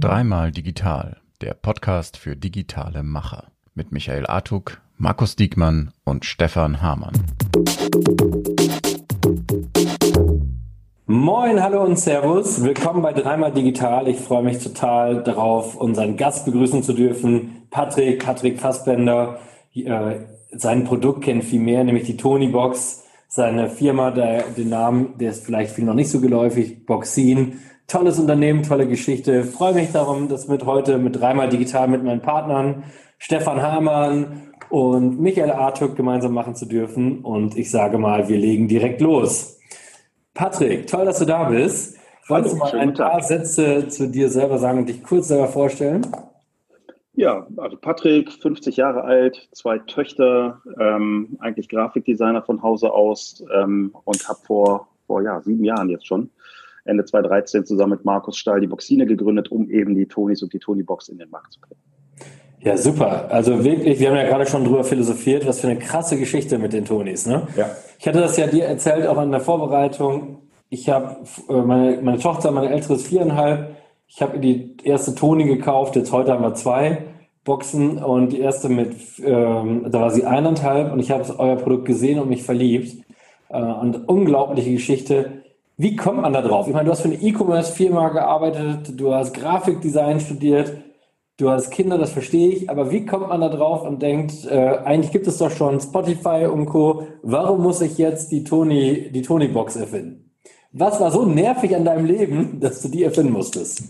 [0.00, 7.12] Dreimal digital, der Podcast für digitale Macher mit Michael Artuk, Markus Diekmann und Stefan Hamann.
[11.06, 12.62] Moin, hallo und Servus.
[12.62, 14.06] Willkommen bei Dreimal Digital.
[14.08, 17.66] Ich freue mich total darauf, unseren Gast begrüßen zu dürfen.
[17.70, 19.38] Patrick, Patrick Fassbender.
[19.74, 20.20] Äh,
[20.52, 23.02] sein Produkt kennt viel mehr, nämlich die Tony Box.
[23.34, 27.60] Seine Firma, der, den Namen, der ist vielleicht viel noch nicht so geläufig, Boxin.
[27.86, 29.44] Tolles Unternehmen, tolle Geschichte.
[29.44, 32.82] Freue mich darum, das mit heute mit dreimal digital mit meinen Partnern
[33.16, 37.20] Stefan Hamann und Michael Artuk gemeinsam machen zu dürfen.
[37.20, 39.58] Und ich sage mal, wir legen direkt los.
[40.34, 41.96] Patrick, toll, dass du da bist.
[42.28, 43.22] Wolltest du mal ein paar.
[43.22, 46.06] Sätze zu dir selber sagen und dich kurz selber vorstellen?
[47.14, 53.94] Ja, also Patrick, 50 Jahre alt, zwei Töchter, ähm, eigentlich Grafikdesigner von Hause aus ähm,
[54.04, 56.30] und habe vor, vor ja, sieben Jahren jetzt schon
[56.84, 60.58] Ende 2013 zusammen mit Markus Stahl die Boxine gegründet, um eben die Tonys und die
[60.58, 61.80] Tony-Box in den Markt zu bringen.
[62.60, 63.28] Ja, super.
[63.30, 66.72] Also wirklich, wir haben ja gerade schon drüber philosophiert, was für eine krasse Geschichte mit
[66.72, 67.26] den Tonys.
[67.26, 67.46] Ne?
[67.56, 67.70] Ja.
[67.98, 70.38] Ich hatte das ja dir erzählt, auch an der Vorbereitung.
[70.70, 71.16] Ich habe
[71.48, 73.76] äh, meine, meine Tochter, meine ältere ist viereinhalb.
[74.06, 75.96] Ich habe die erste Tony gekauft.
[75.96, 77.11] Jetzt heute haben wir zwei
[77.44, 81.86] Boxen und die erste mit, ähm, da war sie eineinhalb und ich habe euer Produkt
[81.86, 83.04] gesehen und mich verliebt.
[83.48, 85.42] Äh, und unglaubliche Geschichte
[85.82, 86.68] wie kommt man da drauf?
[86.68, 90.74] Ich meine, du hast für eine E-Commerce-Firma gearbeitet, du hast Grafikdesign studiert,
[91.38, 94.78] du hast Kinder, das verstehe ich, aber wie kommt man da drauf und denkt, äh,
[94.84, 97.08] eigentlich gibt es doch schon Spotify und Co.
[97.22, 100.30] Warum muss ich jetzt die Tony, die Tony-Box erfinden?
[100.72, 103.82] Was war so nervig an deinem Leben, dass du die erfinden musstest?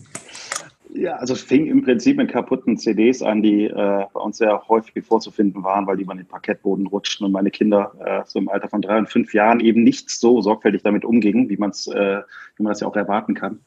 [1.02, 4.68] Ja, also es fing im Prinzip mit kaputten CDs an, die äh, bei uns sehr
[4.68, 8.48] häufig vorzufinden waren, weil die über den Parkettboden rutschten und meine Kinder äh, so im
[8.48, 12.22] Alter von drei und fünf Jahren eben nicht so sorgfältig damit umgingen, wie, man's, äh,
[12.56, 13.62] wie man das ja auch erwarten kann.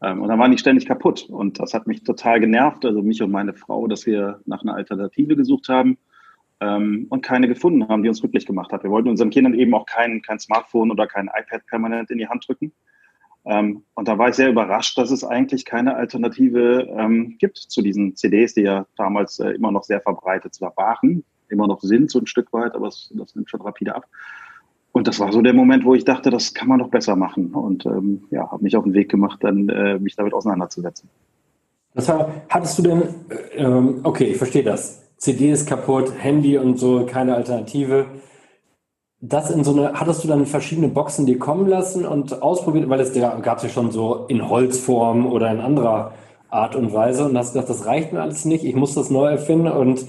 [0.00, 3.20] Ähm, und dann waren die ständig kaputt und das hat mich total genervt, also mich
[3.22, 5.98] und meine Frau, dass wir nach einer Alternative gesucht haben
[6.60, 8.82] ähm, und keine gefunden haben, die uns glücklich gemacht hat.
[8.82, 12.28] Wir wollten unseren Kindern eben auch kein, kein Smartphone oder kein iPad permanent in die
[12.28, 12.72] Hand drücken.
[13.44, 17.82] Ähm, und da war ich sehr überrascht, dass es eigentlich keine Alternative ähm, gibt zu
[17.82, 22.18] diesen CDs, die ja damals äh, immer noch sehr verbreitet waren, immer noch sind so
[22.18, 24.06] ein Stück weit, aber es, das nimmt schon rapide ab.
[24.92, 27.54] Und das war so der Moment, wo ich dachte, das kann man doch besser machen.
[27.54, 31.08] Und ähm, ja, habe mich auf den Weg gemacht, dann äh, mich damit auseinanderzusetzen.
[31.94, 35.04] Das war, hattest du denn, äh, ähm, okay, ich verstehe das.
[35.16, 38.06] CD ist kaputt, Handy und so, keine Alternative
[39.20, 43.00] das in so eine, hattest du dann verschiedene Boxen dir kommen lassen und ausprobiert, weil
[43.00, 46.12] es gab es ja schon so in Holzform oder in anderer
[46.50, 49.26] Art und Weise und hast gesagt, das reicht mir alles nicht, ich muss das neu
[49.26, 50.06] erfinden und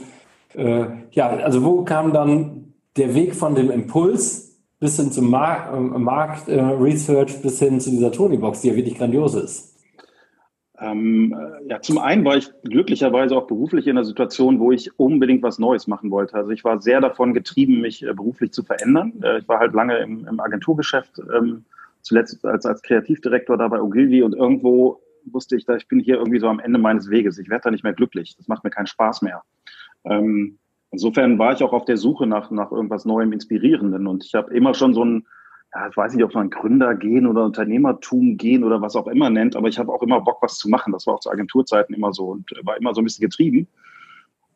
[0.56, 5.74] äh, ja, also wo kam dann der Weg von dem Impuls bis hin zum Markt,
[5.74, 9.69] äh, Markt äh, Research bis hin zu dieser Tony-Box, die ja wirklich grandios ist?
[10.82, 14.98] Ähm, äh, ja, zum einen war ich glücklicherweise auch beruflich in einer Situation, wo ich
[14.98, 16.36] unbedingt was Neues machen wollte.
[16.36, 19.14] Also ich war sehr davon getrieben, mich äh, beruflich zu verändern.
[19.22, 21.66] Äh, ich war halt lange im, im Agenturgeschäft, ähm,
[22.02, 26.16] zuletzt als, als Kreativdirektor da bei Ogilvy und irgendwo wusste ich, da ich bin hier
[26.16, 27.38] irgendwie so am Ende meines Weges.
[27.38, 28.36] Ich werde da nicht mehr glücklich.
[28.38, 29.44] Das macht mir keinen Spaß mehr.
[30.06, 30.60] Ähm,
[30.92, 34.54] insofern war ich auch auf der Suche nach, nach irgendwas Neuem, Inspirierenden und ich habe
[34.54, 35.28] immer schon so ein
[35.74, 39.30] ja, ich weiß nicht, ob man Gründer gehen oder Unternehmertum gehen oder was auch immer
[39.30, 40.94] nennt, aber ich habe auch immer Bock, was zu machen.
[40.94, 43.68] Das war auch zu Agenturzeiten immer so und war immer so ein bisschen getrieben.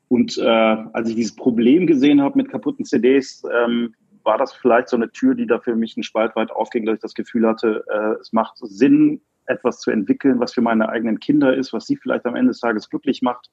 [0.07, 3.94] Und äh, als ich dieses Problem gesehen habe mit kaputten CDs, ähm,
[4.24, 6.96] war das vielleicht so eine Tür, die da für mich einen Spalt weit aufging, dass
[6.96, 11.19] ich das Gefühl hatte, äh, es macht Sinn, etwas zu entwickeln, was für meine eigenen
[11.19, 13.50] Kinder ist, was sie vielleicht am Ende des Tages glücklich macht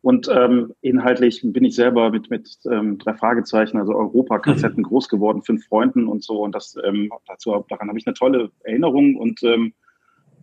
[0.00, 4.86] und ähm, inhaltlich bin ich selber mit, mit ähm, drei Fragezeichen, also Europa-Kassetten mhm.
[4.86, 6.42] groß geworden, fünf Freunden und so.
[6.42, 9.72] Und das ähm, dazu, daran habe ich eine tolle Erinnerung und ähm,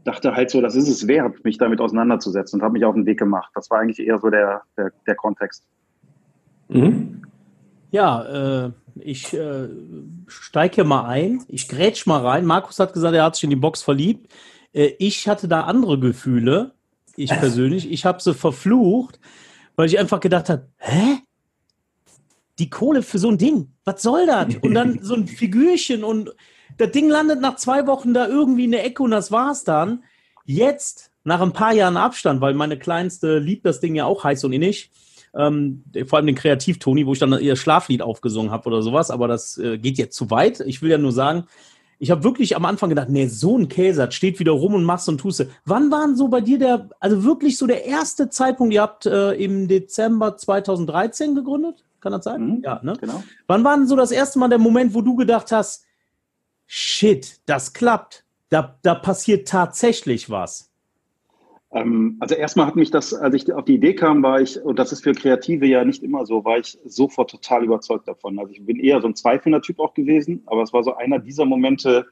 [0.04, 3.06] dachte halt so, das ist es wert, mich damit auseinanderzusetzen und habe mich auf den
[3.06, 3.52] Weg gemacht.
[3.56, 5.66] Das war eigentlich eher so der, der, der Kontext.
[6.68, 7.24] Mhm.
[7.92, 9.70] Ja, äh, ich äh,
[10.28, 12.46] steige mal ein, ich grätsch mal rein.
[12.46, 14.32] Markus hat gesagt, er hat sich in die Box verliebt.
[14.74, 16.75] Äh, ich hatte da andere Gefühle,
[17.15, 17.91] ich persönlich.
[17.91, 19.19] Ich habe sie verflucht,
[19.75, 21.19] weil ich einfach gedacht habe, hä?
[22.59, 24.56] Die Kohle für so ein Ding, was soll das?
[24.62, 26.33] Und dann so ein Figürchen und
[26.77, 30.03] das Ding landet nach zwei Wochen da irgendwie in der Ecke und das war's dann.
[30.45, 34.44] Jetzt, nach ein paar Jahren Abstand, weil meine Kleinste liebt das Ding ja auch heiß
[34.44, 34.91] und innig,
[35.35, 39.27] ähm, vor allem den Kreativ-Toni, wo ich dann ihr Schlaflied aufgesungen habe oder sowas, aber
[39.27, 40.62] das äh, geht jetzt zu weit.
[40.62, 41.45] Ich will ja nur sagen,
[42.00, 45.09] ich habe wirklich am Anfang gedacht, nee, so ein Käse, steht wieder rum und machst
[45.09, 45.45] und tust.
[45.65, 49.33] Wann waren so bei dir der, also wirklich so der erste Zeitpunkt, ihr habt äh,
[49.33, 51.83] im Dezember 2013 gegründet?
[52.01, 52.42] Kann das sein?
[52.42, 52.94] Mhm, ja, ne?
[53.00, 53.24] Genau.
[53.47, 55.86] Wann war denn so das erste Mal der Moment, wo du gedacht hast,
[56.68, 58.25] shit, das klappt?
[58.50, 60.71] da, da passiert tatsächlich was.
[61.75, 64.80] Ähm, also erstmal hat mich das, als ich auf die Idee kam, war ich, und
[64.80, 68.39] das ist für Kreative ja nicht immer so, war ich sofort total überzeugt davon.
[68.39, 71.19] Also ich bin eher so ein zweifelnder Typ auch gewesen, aber es war so einer
[71.19, 72.06] dieser Momente,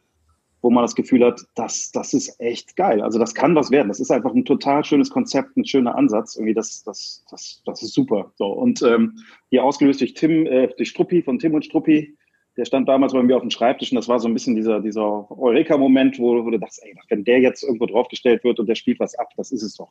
[0.61, 3.01] wo man das Gefühl hat, das, das ist echt geil.
[3.01, 3.87] Also das kann was werden.
[3.87, 6.35] Das ist einfach ein total schönes Konzept, ein schöner Ansatz.
[6.35, 8.33] Irgendwie das, das, das, das ist super.
[8.35, 9.17] So und ähm,
[9.49, 12.17] hier ausgelöst durch Tim, äh, durch Struppi von Tim und Struppi.
[12.57, 14.79] Der stand damals bei mir auf dem Schreibtisch und das war so ein bisschen dieser,
[14.79, 18.75] dieser Eureka-Moment, wo, wo du dachtest, ey, wenn der jetzt irgendwo draufgestellt wird und der
[18.75, 19.89] spielt was ab, das ist es doch.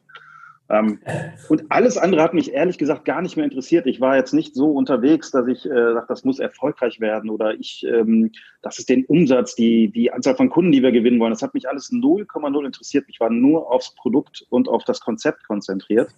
[0.72, 1.00] Ähm,
[1.48, 3.86] und alles andere hat mich ehrlich gesagt gar nicht mehr interessiert.
[3.86, 7.54] Ich war jetzt nicht so unterwegs, dass ich äh, sage, das muss erfolgreich werden oder
[7.54, 8.30] ich, ähm,
[8.62, 11.32] das ist den Umsatz, die, die Anzahl von Kunden, die wir gewinnen wollen.
[11.32, 13.04] Das hat mich alles 0,0 interessiert.
[13.08, 16.10] Ich war nur aufs Produkt und auf das Konzept konzentriert.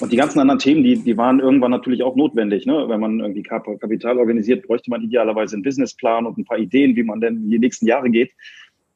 [0.00, 2.66] Und die ganzen anderen Themen, die, die waren irgendwann natürlich auch notwendig.
[2.66, 2.88] Ne?
[2.88, 7.02] Wenn man irgendwie Kapital organisiert, bräuchte man idealerweise einen Businessplan und ein paar Ideen, wie
[7.02, 8.32] man denn in die nächsten Jahre geht.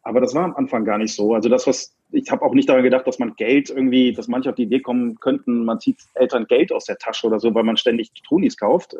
[0.03, 1.35] Aber das war am Anfang gar nicht so.
[1.35, 4.50] Also das, was ich habe auch nicht daran gedacht, dass man Geld irgendwie, dass manche
[4.50, 7.62] auf die Idee kommen könnten, man zieht Eltern Geld aus der Tasche oder so, weil
[7.62, 8.94] man ständig Tonis kauft.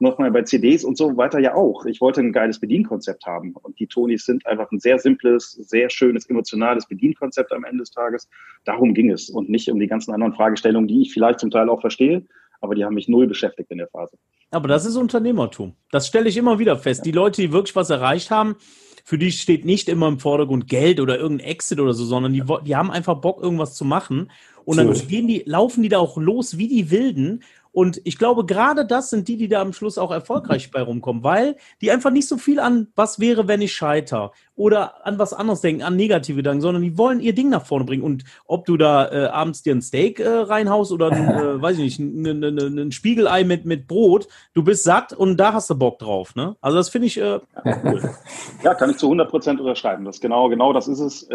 [0.00, 1.84] Nochmal bei CDs und so weiter ja auch.
[1.84, 3.54] Ich wollte ein geiles Bedienkonzept haben.
[3.62, 7.90] Und die Tonis sind einfach ein sehr simples, sehr schönes, emotionales Bedienkonzept am Ende des
[7.90, 8.28] Tages.
[8.64, 11.68] Darum ging es und nicht um die ganzen anderen Fragestellungen, die ich vielleicht zum Teil
[11.68, 12.26] auch verstehe,
[12.60, 14.16] aber die haben mich null beschäftigt in der Phase.
[14.50, 15.74] Aber das ist Unternehmertum.
[15.90, 17.00] Das stelle ich immer wieder fest.
[17.00, 17.04] Ja.
[17.04, 18.56] Die Leute, die wirklich was erreicht haben,
[19.04, 22.42] für die steht nicht immer im Vordergrund Geld oder irgendein Exit oder so, sondern die,
[22.64, 24.30] die haben einfach Bock, irgendwas zu machen.
[24.64, 28.44] Und dann gehen die, laufen die da auch los wie die Wilden und ich glaube,
[28.44, 32.10] gerade das sind die, die da am Schluss auch erfolgreich bei rumkommen, weil die einfach
[32.10, 35.96] nicht so viel an, was wäre, wenn ich scheiter oder an was anderes denken, an
[35.96, 38.02] negative Gedanken, sondern die wollen ihr Ding nach vorne bringen.
[38.02, 41.78] Und ob du da äh, abends dir ein Steak äh, reinhaust oder, ein, äh, weiß
[41.78, 45.70] ich nicht, ein, ein, ein, Spiegelei mit, mit Brot, du bist satt und da hast
[45.70, 46.34] du Bock drauf.
[46.34, 46.56] Ne?
[46.60, 47.38] Also das finde ich äh,
[47.84, 48.10] cool.
[48.62, 50.04] Ja, kann ich zu 100 Prozent unterschreiben.
[50.04, 51.28] Das genau, genau das ist es.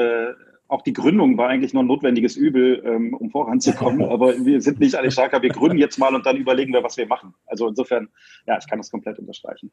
[0.67, 4.03] Auch die Gründung war eigentlich nur ein notwendiges Übel, ähm, um voranzukommen.
[4.09, 5.41] Aber wir sind nicht alle starker.
[5.41, 7.33] Wir gründen jetzt mal und dann überlegen wir, was wir machen.
[7.45, 8.09] Also insofern,
[8.47, 9.71] ja, ich kann das komplett unterstreichen.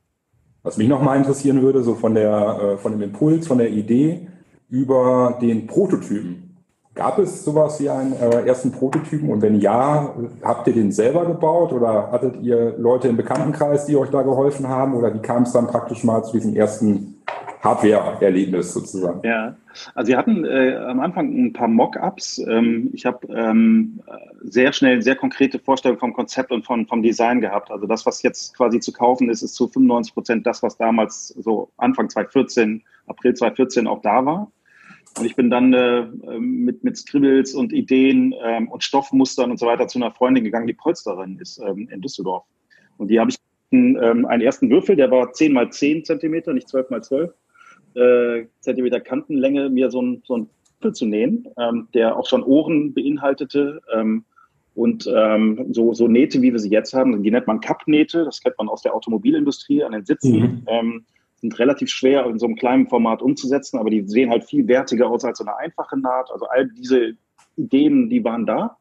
[0.62, 4.28] Was mich nochmal interessieren würde, so von, der, äh, von dem Impuls, von der Idee
[4.68, 6.56] über den Prototypen.
[6.94, 9.30] Gab es sowas wie einen äh, ersten Prototypen?
[9.30, 13.96] Und wenn ja, habt ihr den selber gebaut oder hattet ihr Leute im Bekanntenkreis, die
[13.96, 14.94] euch da geholfen haben?
[14.94, 17.22] Oder wie kam es dann praktisch mal zu diesem ersten
[17.62, 19.20] Hardware-Erlebnis sozusagen.
[19.24, 19.56] Ja,
[19.94, 22.38] also wir hatten äh, am Anfang ein paar Mock-ups.
[22.38, 24.00] Ähm, ich habe ähm,
[24.42, 27.70] sehr schnell sehr konkrete Vorstellungen vom Konzept und von, vom Design gehabt.
[27.70, 31.28] Also das, was jetzt quasi zu kaufen ist, ist zu 95 Prozent das, was damals
[31.28, 34.50] so Anfang 2014, April 2014 auch da war.
[35.18, 36.06] Und ich bin dann äh,
[36.38, 40.66] mit, mit Scribbles und Ideen ähm, und Stoffmustern und so weiter zu einer Freundin gegangen,
[40.66, 42.44] die Polsterin ist ähm, in Düsseldorf.
[42.96, 43.36] Und die habe ich
[43.70, 47.32] ähm, einen ersten Würfel, der war 10 mal 10 Zentimeter, nicht 12 mal 12
[47.94, 50.50] äh, Zentimeter Kantenlänge mir so ein, so ein
[50.82, 53.80] Apfel zu nähen, ähm, der auch schon Ohren beinhaltete.
[53.94, 54.24] Ähm,
[54.74, 58.40] und ähm, so, so Nähte, wie wir sie jetzt haben, die nennt man Kappnähte, das
[58.40, 60.62] kennt man aus der Automobilindustrie an den Sitzen, mhm.
[60.66, 61.04] ähm,
[61.36, 65.10] sind relativ schwer in so einem kleinen Format umzusetzen, aber die sehen halt viel wertiger
[65.10, 66.30] aus als so eine einfache Naht.
[66.32, 67.12] Also all diese
[67.56, 68.78] Ideen, die waren da.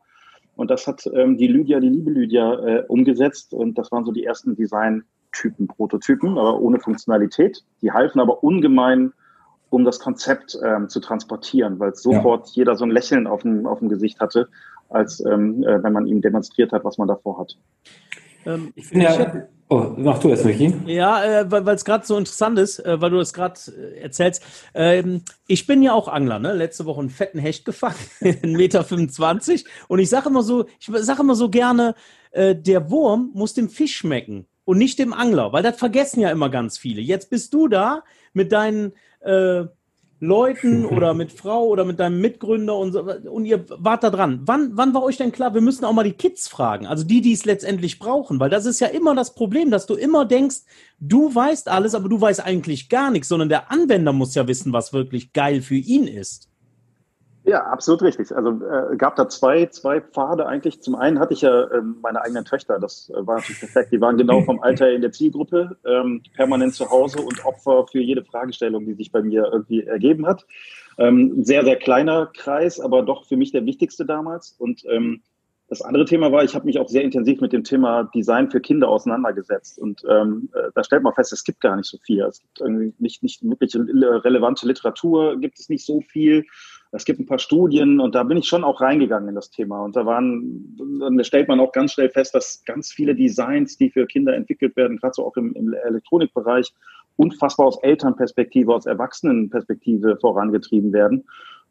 [0.55, 3.53] Und das hat ähm, die Lydia, die liebe Lydia, äh, umgesetzt.
[3.53, 7.63] Und das waren so die ersten Design, Typen, Prototypen, aber ohne Funktionalität.
[7.81, 9.13] Die halfen aber ungemein,
[9.69, 12.53] um das Konzept ähm, zu transportieren, weil sofort ja.
[12.55, 14.49] jeder so ein Lächeln auf dem, auf dem Gesicht hatte,
[14.89, 17.57] als ähm, äh, wenn man ihm demonstriert hat, was man davor hat.
[18.45, 19.47] Ähm, ich finde ja.
[19.69, 20.75] Oh, mach du es, Michi.
[20.85, 24.43] Ja, äh, weil es gerade so interessant ist, äh, weil du das gerade äh, erzählst.
[24.73, 26.51] Ähm, ich bin ja auch Angler, ne?
[26.51, 28.83] Letzte Woche einen fetten Hecht gefangen, 1,25 Meter.
[28.83, 29.65] 25.
[29.87, 31.95] Und ich sage immer so, ich sage immer so gerne,
[32.31, 36.29] äh, der Wurm muss dem Fisch schmecken und nicht dem Angler, weil das vergessen ja
[36.29, 37.01] immer ganz viele.
[37.01, 38.03] Jetzt bist du da
[38.33, 39.65] mit deinen äh,
[40.19, 44.41] Leuten oder mit Frau oder mit deinem Mitgründer und, so, und ihr wart da dran.
[44.45, 47.21] Wann, wann war euch denn klar, wir müssen auch mal die Kids fragen, also die,
[47.21, 50.57] die es letztendlich brauchen, weil das ist ja immer das Problem, dass du immer denkst,
[50.99, 54.71] du weißt alles, aber du weißt eigentlich gar nichts, sondern der Anwender muss ja wissen,
[54.73, 56.50] was wirklich geil für ihn ist.
[57.43, 58.31] Ja, absolut richtig.
[58.35, 60.81] Also äh, gab da zwei, zwei Pfade eigentlich.
[60.81, 63.91] Zum einen hatte ich ja äh, meine eigenen Töchter, das äh, war natürlich perfekt.
[63.91, 67.99] Die waren genau vom Alter in der Zielgruppe, ähm, permanent zu Hause und Opfer für
[67.99, 70.45] jede Fragestellung, die sich bei mir irgendwie ergeben hat.
[70.99, 74.55] Ähm, sehr, sehr kleiner Kreis, aber doch für mich der wichtigste damals.
[74.59, 75.23] Und ähm,
[75.67, 78.59] das andere Thema war, ich habe mich auch sehr intensiv mit dem Thema Design für
[78.59, 79.79] Kinder auseinandergesetzt.
[79.79, 82.21] Und ähm, äh, da stellt man fest, es gibt gar nicht so viel.
[82.23, 86.45] Es gibt irgendwie nicht, nicht wirklich relevante Literatur, gibt es nicht so viel.
[86.93, 89.81] Es gibt ein paar Studien und da bin ich schon auch reingegangen in das Thema.
[89.83, 93.89] Und da waren, dann stellt man auch ganz schnell fest, dass ganz viele Designs, die
[93.89, 96.73] für Kinder entwickelt werden, gerade so auch im, im Elektronikbereich,
[97.15, 101.23] unfassbar aus Elternperspektive, aus Erwachsenenperspektive vorangetrieben werden.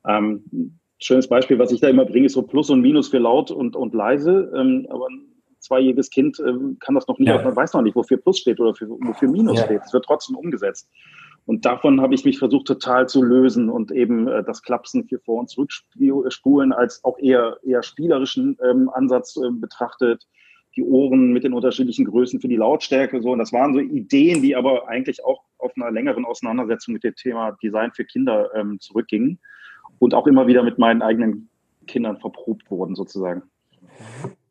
[0.06, 3.50] Ähm, schönes Beispiel, was ich da immer bringe, ist so Plus und Minus für laut
[3.50, 4.50] und, und leise.
[4.56, 5.26] Ähm, aber ein
[5.58, 7.42] zweijähriges Kind ähm, kann das noch nicht, ja.
[7.42, 9.64] man weiß noch nicht, wofür Plus steht oder für, wofür Minus ja.
[9.66, 9.82] steht.
[9.84, 10.88] Es wird trotzdem umgesetzt.
[11.46, 15.18] Und davon habe ich mich versucht total zu lösen und eben äh, das Klapsen für
[15.18, 20.26] Vor- und Zurückspulen als auch eher, eher spielerischen ähm, Ansatz äh, betrachtet.
[20.76, 23.32] Die Ohren mit den unterschiedlichen Größen für die Lautstärke so.
[23.32, 27.16] Und das waren so Ideen, die aber eigentlich auch auf einer längeren Auseinandersetzung mit dem
[27.16, 29.40] Thema Design für Kinder ähm, zurückgingen
[29.98, 31.48] und auch immer wieder mit meinen eigenen
[31.86, 33.42] Kindern verprobt wurden sozusagen.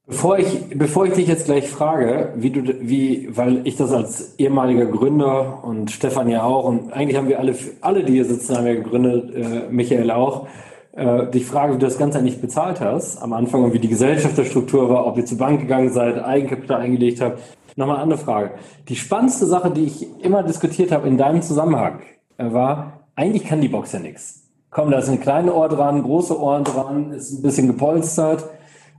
[0.10, 4.34] Bevor ich, bevor ich dich jetzt gleich frage, wie du, wie, weil ich das als
[4.40, 8.58] ehemaliger Gründer und Stefan ja auch und eigentlich haben wir alle, alle, die hier sitzen,
[8.58, 10.48] haben ja gegründet, äh, Michael auch,
[10.94, 13.88] äh, dich frage, wie du das Ganze eigentlich bezahlt hast am Anfang und wie die
[13.88, 17.40] Gesellschafterstruktur war, ob ihr zur Bank gegangen seid, Eigenkapital eingelegt habt.
[17.76, 18.52] Nochmal eine andere Frage.
[18.88, 22.00] Die spannendste Sache, die ich immer diskutiert habe in deinem Zusammenhang,
[22.40, 24.50] äh, war, eigentlich kann die Box ja nichts.
[24.72, 28.50] Komm, da ist ein kleines Ohr dran, große Ohren dran, ist ein bisschen gepolstert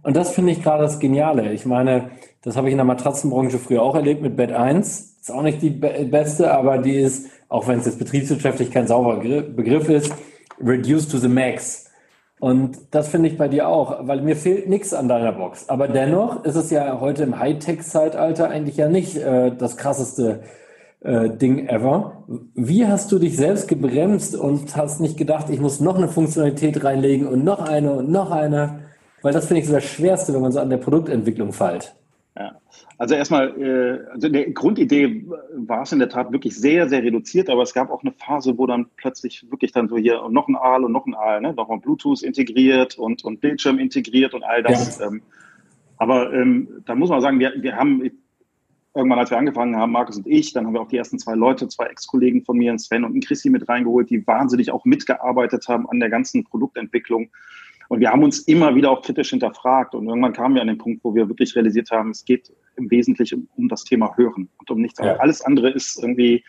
[0.02, 1.52] und das finde ich gerade das Geniale.
[1.52, 2.10] Ich meine,
[2.42, 5.18] das habe ich in der Matratzenbranche früher auch erlebt mit Bett 1.
[5.20, 9.18] Ist auch nicht die beste, aber die ist, auch wenn es jetzt betriebswirtschaftlich kein sauberer
[9.42, 10.14] Begriff ist,
[10.60, 11.90] reduced to the max.
[12.40, 15.68] Und das finde ich bei dir auch, weil mir fehlt nichts an deiner Box.
[15.68, 20.40] Aber dennoch ist es ja heute im Hightech-Zeitalter eigentlich ja nicht äh, das krasseste
[21.00, 22.24] äh, Ding ever.
[22.54, 26.82] Wie hast du dich selbst gebremst und hast nicht gedacht, ich muss noch eine Funktionalität
[26.82, 28.89] reinlegen und noch eine und noch eine?
[29.22, 31.94] Weil das finde ich so das Schwerste, wenn man so an der Produktentwicklung fällt.
[32.36, 32.60] Ja,
[32.96, 37.50] also erstmal, äh, also der Grundidee war es in der Tat wirklich sehr, sehr reduziert,
[37.50, 40.56] aber es gab auch eine Phase, wo dann plötzlich wirklich dann so hier noch ein
[40.56, 41.52] Aal und noch ein Aal, ne?
[41.52, 45.00] nochmal Bluetooth integriert und, und Bildschirm integriert und all das.
[45.00, 45.08] Ja.
[45.08, 45.22] Ähm,
[45.96, 48.10] aber ähm, da muss man sagen, wir, wir haben
[48.94, 51.34] irgendwann, als wir angefangen haben, Markus und ich, dann haben wir auch die ersten zwei
[51.34, 55.88] Leute, zwei Ex-Kollegen von mir, Sven und Christi mit reingeholt, die wahnsinnig auch mitgearbeitet haben
[55.88, 57.30] an der ganzen Produktentwicklung.
[57.90, 59.96] Und wir haben uns immer wieder auch kritisch hinterfragt.
[59.96, 62.88] Und irgendwann kamen wir an den Punkt, wo wir wirklich realisiert haben, es geht im
[62.88, 65.18] Wesentlichen um das Thema Hören und um nichts anderes.
[65.18, 65.22] Ja.
[65.22, 66.44] Alles andere ist irgendwie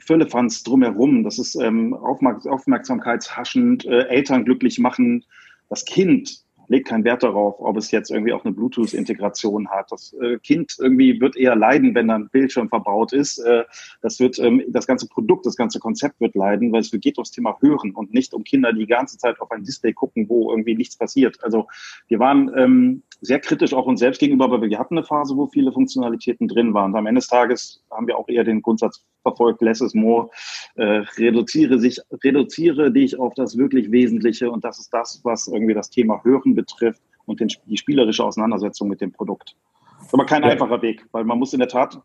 [0.00, 1.24] Füllefanz drumherum.
[1.24, 5.24] Das ist ähm, aufmerksamkeitshaschend, äh, Eltern glücklich machen.
[5.70, 9.90] Das Kind legt keinen Wert darauf, ob es jetzt irgendwie auch eine Bluetooth-Integration hat.
[9.90, 13.38] Das äh, Kind irgendwie wird eher leiden, wenn dann Bildschirm verbaut ist.
[13.38, 13.64] Äh,
[14.02, 17.32] das wird, ähm, das ganze Produkt, das ganze Konzept wird leiden, weil es geht ums
[17.32, 20.50] Thema Hören und nicht um Kinder, die die ganze Zeit auf ein Display gucken, wo
[20.50, 21.42] irgendwie nichts passiert.
[21.42, 21.66] Also
[22.06, 25.46] wir waren ähm, sehr kritisch auch uns selbst gegenüber, weil wir hatten eine Phase, wo
[25.46, 26.92] viele Funktionalitäten drin waren.
[26.92, 30.30] Und am Ende des Tages haben wir auch eher den Grundsatz verfolgt, less is more,
[30.76, 35.74] äh, reduziere sich, reduziere dich auf das wirklich Wesentliche und das ist das, was irgendwie
[35.74, 39.56] das Thema Hören betrifft und den, die spielerische Auseinandersetzung mit dem Produkt.
[40.02, 40.50] ist aber kein ja.
[40.50, 42.00] einfacher Weg, weil man muss in der Tat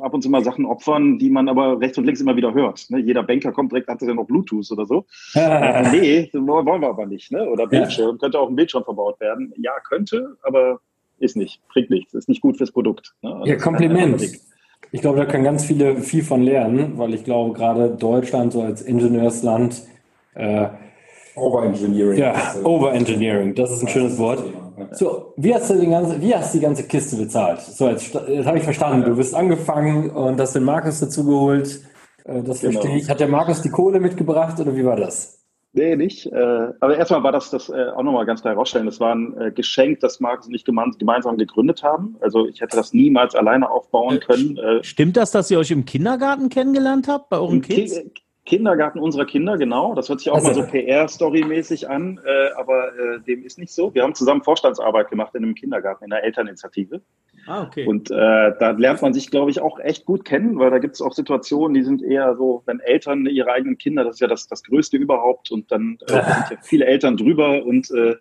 [0.00, 2.86] ab und zu mal Sachen opfern, die man aber rechts und links immer wieder hört.
[2.90, 3.00] Ne?
[3.00, 5.06] Jeder Banker kommt direkt, hat ja noch Bluetooth oder so.
[5.34, 7.32] äh, nee, wollen wir aber nicht.
[7.32, 7.48] Ne?
[7.48, 8.18] Oder Bildschirm, ja.
[8.18, 9.52] könnte auch ein Bildschirm verbaut werden.
[9.56, 10.80] Ja, könnte, aber
[11.18, 13.14] ist nicht, bringt nichts, ist nicht gut fürs Produkt.
[13.22, 13.34] Ne?
[13.34, 14.22] Also ja, Kompliment.
[14.90, 18.62] Ich glaube, da können ganz viele viel von lernen, weil ich glaube, gerade Deutschland so
[18.62, 19.82] als Ingenieursland
[20.34, 20.68] äh,
[21.38, 22.18] Overengineering.
[22.18, 24.42] Ja, Overengineering, das ist ein schönes Wort.
[24.92, 27.60] So, wie hast du, den ganzen, wie hast du die ganze Kiste bezahlt?
[27.60, 29.04] So, jetzt, jetzt habe ich verstanden.
[29.04, 31.80] Du bist angefangen und hast den Markus dazu geholt.
[32.24, 32.72] Äh, das genau.
[32.72, 33.08] verstehe ich.
[33.08, 35.44] Hat der Markus die Kohle mitgebracht oder wie war das?
[35.72, 36.26] Nee, nicht.
[36.26, 38.86] Äh, aber erstmal war das, das äh, auch nochmal ganz klar herausstellen.
[38.86, 42.16] Das war ein Geschenk, das Markus und ich gemeinsam gegründet haben.
[42.20, 44.58] Also ich hätte das niemals alleine aufbauen können.
[44.82, 48.00] Stimmt das, dass ihr euch im Kindergarten kennengelernt habt, bei euren Kids?
[48.48, 49.94] Kindergarten unserer Kinder, genau.
[49.94, 50.48] Das hört sich auch also.
[50.48, 53.94] mal so PR-Story-mäßig an, äh, aber äh, dem ist nicht so.
[53.94, 57.02] Wir haben zusammen Vorstandsarbeit gemacht in einem Kindergarten, in einer Elterninitiative.
[57.46, 57.86] Ah, okay.
[57.86, 58.14] Und äh,
[58.58, 61.12] da lernt man sich, glaube ich, auch echt gut kennen, weil da gibt es auch
[61.12, 64.64] Situationen, die sind eher so, wenn Eltern ihre eigenen Kinder, das ist ja das, das
[64.64, 68.16] Größte überhaupt und dann äh, sind ja viele Eltern drüber und äh,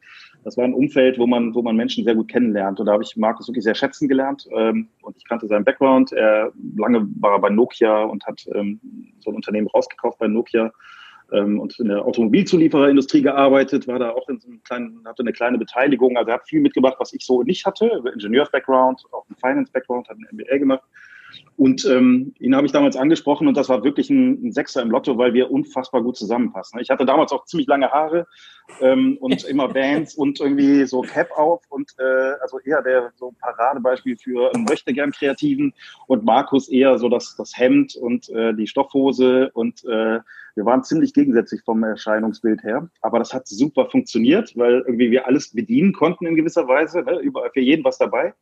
[0.47, 2.79] das war ein Umfeld, wo man, wo man Menschen sehr gut kennenlernt.
[2.79, 4.47] Und da habe ich Markus wirklich sehr schätzen gelernt.
[4.55, 6.13] Ähm, und ich kannte seinen Background.
[6.13, 8.79] Er, lange war er bei Nokia und hat ähm,
[9.19, 10.71] so ein Unternehmen rausgekauft bei Nokia
[11.33, 15.33] ähm, und in der Automobilzuliefererindustrie gearbeitet, war da auch in so einem kleinen, hatte eine
[15.33, 16.15] kleine Beteiligung.
[16.15, 18.01] Also er hat viel mitgebracht, was ich so nicht hatte.
[18.13, 20.83] Ingenieurs-Background, auch ein Finance-Background, hat ein MBA gemacht.
[21.55, 24.91] Und ähm, ihn habe ich damals angesprochen und das war wirklich ein, ein, Sechser im
[24.91, 26.79] Lotto, weil wir unfassbar gut zusammenpassen.
[26.79, 28.27] Ich hatte damals auch ziemlich lange Haare
[28.79, 33.33] ähm, und immer Bands und irgendwie so Cap auf und äh, also eher der so
[33.39, 35.73] Paradebeispiel für einen möchte gern Kreativen
[36.05, 40.19] und Markus eher so das, das Hemd und äh, die Stoffhose und äh,
[40.57, 45.27] wir waren ziemlich gegensätzlich vom Erscheinungsbild her, aber das hat super funktioniert, weil irgendwie wir
[45.27, 47.19] alles bedienen konnten in gewisser Weise, ne?
[47.19, 48.33] überall für jeden was dabei.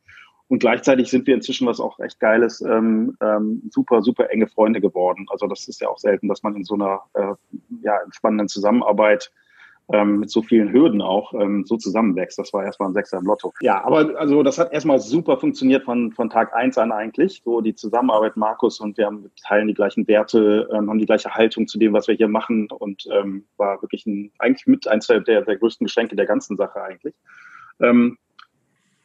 [0.48, 4.46] Und gleichzeitig sind wir inzwischen, was auch echt geil ist, ähm, ähm, super, super enge
[4.46, 5.26] Freunde geworden.
[5.28, 7.34] Also das ist ja auch selten, dass man in so einer äh,
[7.82, 9.32] ja, spannenden Zusammenarbeit
[9.92, 12.38] ähm, mit so vielen Hürden auch ähm, so zusammenwächst.
[12.38, 13.52] Das war erstmal ein Sechser im Lotto.
[13.60, 17.42] Ja, aber also das hat erstmal super funktioniert von, von Tag eins an eigentlich.
[17.44, 21.34] So die Zusammenarbeit Markus und wir haben teilen die gleichen Werte, ähm, haben die gleiche
[21.34, 25.06] Haltung zu dem, was wir hier machen und ähm, war wirklich ein, eigentlich mit eins
[25.06, 27.14] der, der größten Geschenke der ganzen Sache eigentlich.
[27.80, 28.18] Ähm,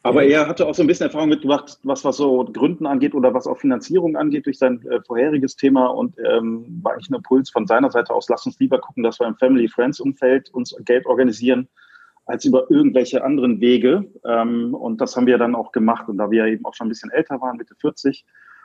[0.02, 3.32] aber er hatte auch so ein bisschen Erfahrung mitgebracht, was, was so Gründen angeht oder
[3.34, 7.50] was auch Finanzierung angeht durch sein äh, vorheriges Thema und ähm, war eigentlich ein Impuls
[7.50, 11.68] von seiner Seite aus, lass uns lieber gucken, dass wir im Family-Friends-Umfeld uns Geld organisieren,
[12.26, 14.04] als über irgendwelche anderen Wege.
[14.24, 16.08] Ähm, und das haben wir dann auch gemacht.
[16.08, 18.24] Und da wir eben auch schon ein bisschen älter waren, Mitte 40,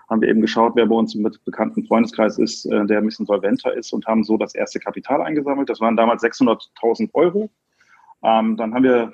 [0.10, 3.26] haben wir eben geschaut, wer bei uns im bekannten Freundeskreis ist, äh, der ein bisschen
[3.26, 5.70] solventer ist und haben so das erste Kapital eingesammelt.
[5.70, 7.50] Das waren damals 600.000 Euro.
[8.24, 9.14] Ähm, dann haben wir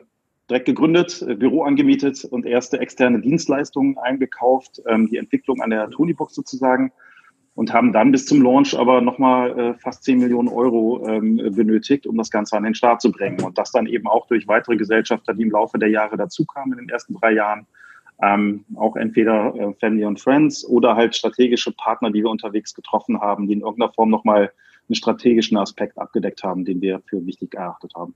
[0.49, 5.89] direkt gegründet, äh, Büro angemietet und erste externe Dienstleistungen eingekauft, ähm, die Entwicklung an der
[5.89, 6.91] Tonybox sozusagen
[7.55, 12.07] und haben dann bis zum Launch aber nochmal äh, fast 10 Millionen Euro ähm, benötigt,
[12.07, 13.41] um das Ganze an den Start zu bringen.
[13.41, 16.85] Und das dann eben auch durch weitere Gesellschafter, die im Laufe der Jahre dazukamen in
[16.85, 17.67] den ersten drei Jahren.
[18.21, 23.19] Ähm, auch entweder äh, Family und Friends oder halt strategische Partner, die wir unterwegs getroffen
[23.21, 24.51] haben, die in irgendeiner Form nochmal
[24.87, 28.15] einen strategischen Aspekt abgedeckt haben, den wir für wichtig erachtet haben.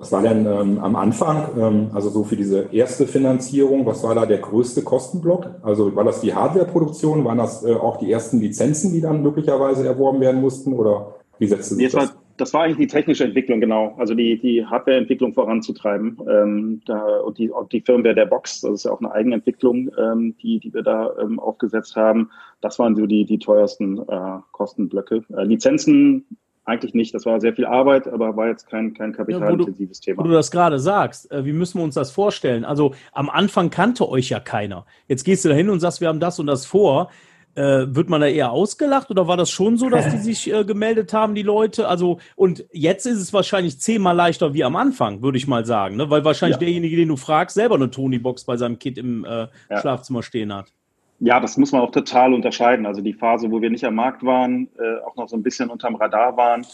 [0.00, 4.14] Was war denn ähm, am Anfang, ähm, also so für diese erste Finanzierung, was war
[4.14, 5.50] da der größte Kostenblock?
[5.62, 7.22] Also war das die Hardwareproduktion?
[7.26, 10.72] Waren das äh, auch die ersten Lizenzen, die dann möglicherweise erworben werden mussten?
[10.72, 12.08] Oder wie setzte sich das?
[12.08, 13.94] War, das war eigentlich die technische Entwicklung, genau.
[13.98, 16.16] Also die, die Hardwareentwicklung voranzutreiben.
[16.26, 19.90] Ähm, da, und, die, und die Firmware der Box, das ist ja auch eine Eigenentwicklung,
[19.98, 22.30] ähm, die, die wir da ähm, aufgesetzt haben.
[22.62, 25.24] Das waren so die, die teuersten äh, Kostenblöcke.
[25.36, 26.24] Äh, Lizenzen
[26.70, 27.14] eigentlich nicht.
[27.14, 30.24] Das war sehr viel Arbeit, aber war jetzt kein, kein kapitalintensives ja, Thema.
[30.24, 32.64] Wo du das gerade sagst, äh, wie müssen wir uns das vorstellen?
[32.64, 34.86] Also am Anfang kannte euch ja keiner.
[35.08, 37.10] Jetzt gehst du da hin und sagst, wir haben das und das vor.
[37.56, 40.64] Äh, wird man da eher ausgelacht oder war das schon so, dass die sich äh,
[40.64, 41.88] gemeldet haben, die Leute?
[41.88, 45.96] Also, und jetzt ist es wahrscheinlich zehnmal leichter wie am Anfang, würde ich mal sagen,
[45.96, 46.08] ne?
[46.10, 46.66] weil wahrscheinlich ja.
[46.66, 49.80] derjenige, den du fragst, selber eine Tony-Box bei seinem Kind im äh, ja.
[49.80, 50.72] Schlafzimmer stehen hat.
[51.20, 52.86] Ja, das muss man auch total unterscheiden.
[52.86, 55.68] Also die Phase, wo wir nicht am Markt waren, äh, auch noch so ein bisschen
[55.68, 56.66] unterm Radar waren.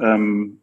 [0.00, 0.60] Ähm,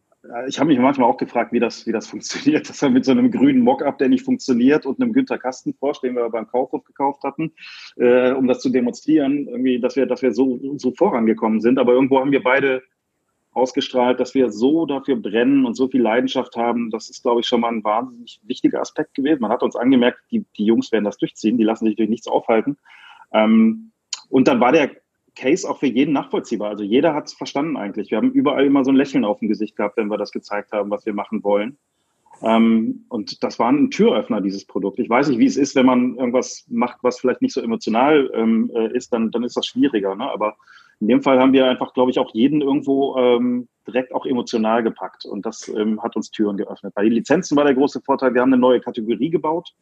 [0.48, 2.68] ich habe mich manchmal auch gefragt, wie das, wie das funktioniert.
[2.68, 6.14] Das war mit so einem grünen Mockup, der nicht funktioniert, und einem Günter Kastenfrosch, den
[6.14, 7.52] wir beim Kaufhof gekauft hatten,
[7.96, 11.78] äh, um das zu demonstrieren, irgendwie, dass wir, dass wir so, so vorangekommen sind.
[11.78, 12.82] Aber irgendwo haben wir beide
[13.52, 16.90] ausgestrahlt, dass wir so dafür brennen und so viel Leidenschaft haben.
[16.90, 19.40] Das ist, glaube ich, schon mal ein wahnsinnig wichtiger Aspekt gewesen.
[19.40, 22.28] Man hat uns angemerkt, die, die Jungs werden das durchziehen, die lassen sich durch nichts
[22.28, 22.78] aufhalten.
[23.32, 23.92] Ähm,
[24.28, 24.90] und dann war der
[25.36, 26.70] Case auch für jeden nachvollziehbar.
[26.70, 28.10] Also jeder hat es verstanden eigentlich.
[28.10, 30.72] Wir haben überall immer so ein Lächeln auf dem Gesicht gehabt, wenn wir das gezeigt
[30.72, 31.78] haben, was wir machen wollen.
[32.42, 34.98] Ähm, und das war ein Türöffner, dieses Produkt.
[34.98, 38.30] Ich weiß nicht, wie es ist, wenn man irgendwas macht, was vielleicht nicht so emotional
[38.34, 40.14] ähm, äh, ist, dann, dann ist das schwieriger.
[40.14, 40.30] Ne?
[40.30, 40.56] Aber
[41.00, 44.82] in dem Fall haben wir einfach, glaube ich, auch jeden irgendwo ähm, direkt auch emotional
[44.82, 45.24] gepackt.
[45.24, 46.94] Und das ähm, hat uns Türen geöffnet.
[46.94, 49.74] Bei den Lizenzen war der große Vorteil, wir haben eine neue Kategorie gebaut.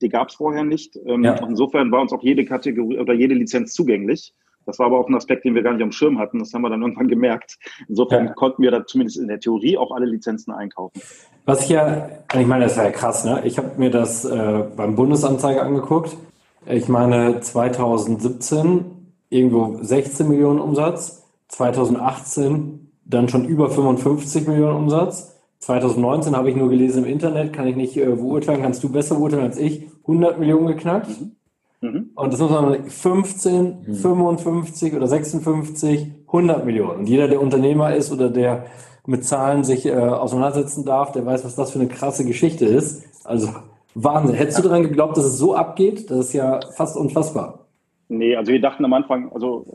[0.00, 0.98] Die gab es vorher nicht.
[1.06, 1.34] Ähm, ja.
[1.34, 4.34] Insofern war uns auch jede Kategorie oder jede Lizenz zugänglich.
[4.68, 6.40] Das war aber auch ein Aspekt, den wir gar nicht am Schirm hatten.
[6.40, 7.58] Das haben wir dann irgendwann gemerkt.
[7.88, 8.32] Insofern ja.
[8.34, 11.00] konnten wir da zumindest in der Theorie auch alle Lizenzen einkaufen.
[11.46, 13.40] Was ich ja, ich meine, das ist ja krass, ne?
[13.44, 16.18] Ich habe mir das äh, beim Bundesanzeiger angeguckt.
[16.66, 18.84] Ich meine, 2017
[19.30, 25.37] irgendwo 16 Millionen Umsatz, 2018 dann schon über 55 Millionen Umsatz.
[25.60, 29.16] 2019 habe ich nur gelesen im Internet, kann ich nicht äh, beurteilen, kannst du besser
[29.16, 31.08] beurteilen als ich, 100 Millionen geknackt.
[31.08, 31.32] Mhm.
[31.80, 32.10] Mhm.
[32.14, 33.94] Und das muss man 15, mhm.
[33.94, 37.00] 55 oder 56, 100 Millionen.
[37.00, 38.66] Und jeder, der Unternehmer ist oder der
[39.06, 43.04] mit Zahlen sich äh, auseinandersetzen darf, der weiß, was das für eine krasse Geschichte ist.
[43.24, 43.48] Also
[43.94, 44.36] Wahnsinn.
[44.36, 46.10] Hättest du daran geglaubt, dass es so abgeht?
[46.10, 47.66] Das ist ja fast unfassbar.
[48.08, 49.66] Nee, also wir dachten am Anfang, also,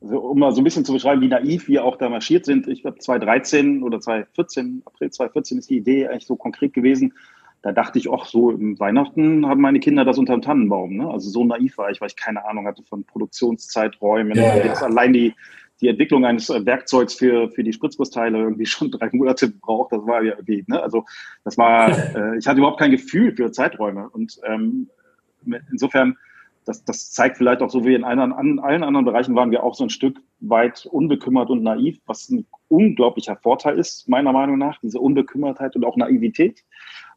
[0.00, 2.68] also um mal so ein bisschen zu beschreiben, wie naiv wir auch da marschiert sind.
[2.68, 7.14] Ich glaube 2013 oder 2014, April 2014 ist die Idee eigentlich so konkret gewesen.
[7.62, 10.96] Da dachte ich, ach, so im Weihnachten haben meine Kinder das unter dem Tannenbaum.
[10.96, 11.10] Ne?
[11.10, 14.38] Also so naiv war ich, weil ich keine Ahnung hatte von Produktionszeiträumen.
[14.38, 14.72] Ja, ja.
[14.74, 15.34] Allein die,
[15.80, 20.22] die Entwicklung eines Werkzeugs für, für die Spritzgussteile irgendwie schon drei Monate braucht, das war
[20.22, 20.80] ja irgendwie, ne?
[20.80, 21.04] Also
[21.42, 24.08] das war, äh, ich hatte überhaupt kein Gefühl für Zeiträume.
[24.08, 24.88] Und ähm,
[25.72, 26.16] insofern
[26.68, 29.64] das, das zeigt vielleicht auch so wie in allen, an, allen anderen Bereichen waren wir
[29.64, 34.58] auch so ein Stück weit unbekümmert und naiv, was ein unglaublicher Vorteil ist, meiner Meinung
[34.58, 36.64] nach, diese Unbekümmertheit und auch Naivität,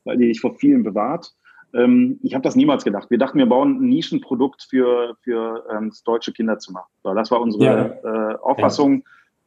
[0.05, 1.35] weil die dich vor vielen bewahrt.
[1.73, 3.09] Ähm, ich habe das niemals gedacht.
[3.09, 6.85] Wir dachten, wir bauen ein Nischenprodukt für, für ähm, das deutsche Kinderzimmer.
[7.03, 8.31] Das war unsere ja.
[8.31, 8.93] äh, Auffassung.
[8.93, 9.01] Ja.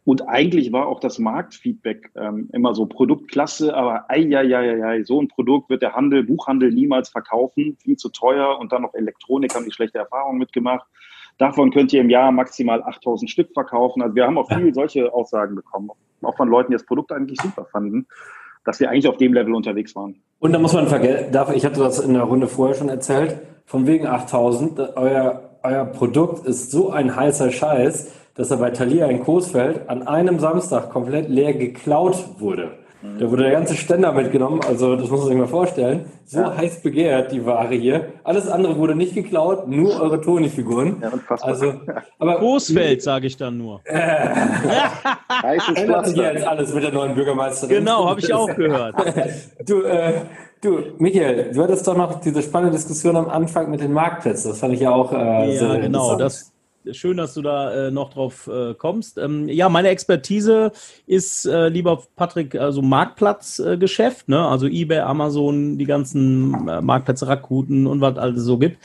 [0.05, 5.03] Und eigentlich war auch das Marktfeedback ähm, immer so Produktklasse, aber ei, ei, ei, ei,
[5.03, 8.93] so ein Produkt wird der Handel, Buchhandel niemals verkaufen, viel zu teuer und dann noch
[8.93, 10.87] Elektronik haben die schlechte Erfahrungen mitgemacht.
[11.39, 14.03] Davon könnt ihr im Jahr maximal 8000 Stück verkaufen.
[14.03, 15.91] Also wir haben auch viel solche Aussagen bekommen,
[16.21, 18.07] auch von Leuten, die das Produkt eigentlich super fanden,
[18.65, 20.17] dass wir eigentlich auf dem Level unterwegs waren.
[20.39, 23.87] Und da muss man vergessen, ich hatte das in der Runde vorher schon erzählt, von
[23.87, 29.23] wegen 8000, euer, euer Produkt ist so ein heißer Scheiß, dass er bei Thalia in
[29.23, 32.73] Coesfeld an einem Samstag komplett leer geklaut wurde.
[33.19, 36.07] Da wurde der ganze Ständer mitgenommen, also das muss man sich mal vorstellen.
[36.25, 36.57] So ja.
[36.57, 38.07] heiß begehrt die Ware hier.
[38.25, 41.03] Alles andere wurde nicht geklaut, nur eure Toni-Figuren.
[41.03, 41.13] Ja.
[41.43, 41.75] Also,
[42.19, 43.83] aber Großfeld, sage ich dann nur.
[43.85, 44.27] Äh,
[45.75, 47.77] Ändert sich jetzt alles mit der neuen Bürgermeisterin.
[47.77, 48.95] Genau, habe ich auch gehört.
[49.67, 50.13] du, äh,
[50.63, 54.53] du, Michael, du hattest doch noch diese spannende Diskussion am Anfang mit den Marktplätzen.
[54.53, 56.54] Das fand ich ja auch äh, ja, sehr genau, das,
[56.93, 59.19] schön, dass du da äh, noch drauf äh, kommst.
[59.19, 60.73] Ähm, ja, meine Expertise
[61.07, 64.47] ist, äh, lieber Patrick, also Marktplatzgeschäft, ne?
[64.47, 68.79] also eBay, Amazon, die ganzen äh, Marktplätze, Rakuten und was alles so gibt.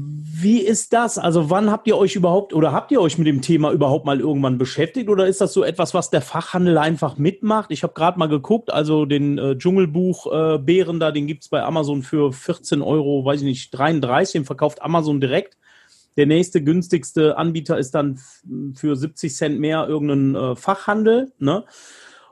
[0.00, 1.18] Wie ist das?
[1.18, 4.20] Also wann habt ihr euch überhaupt oder habt ihr euch mit dem Thema überhaupt mal
[4.20, 7.72] irgendwann beschäftigt oder ist das so etwas, was der Fachhandel einfach mitmacht?
[7.72, 11.64] Ich habe gerade mal geguckt, also den äh, Dschungelbuch äh, Bären da, den gibt's bei
[11.64, 15.56] Amazon für 14 Euro, weiß ich nicht, 33, den verkauft Amazon direkt.
[16.18, 18.18] Der nächste günstigste Anbieter ist dann
[18.74, 21.32] für 70 Cent mehr irgendein äh, Fachhandel.
[21.38, 21.64] Ne?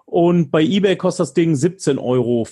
[0.07, 2.46] Und bei eBay kostet das Ding 17,50 Euro,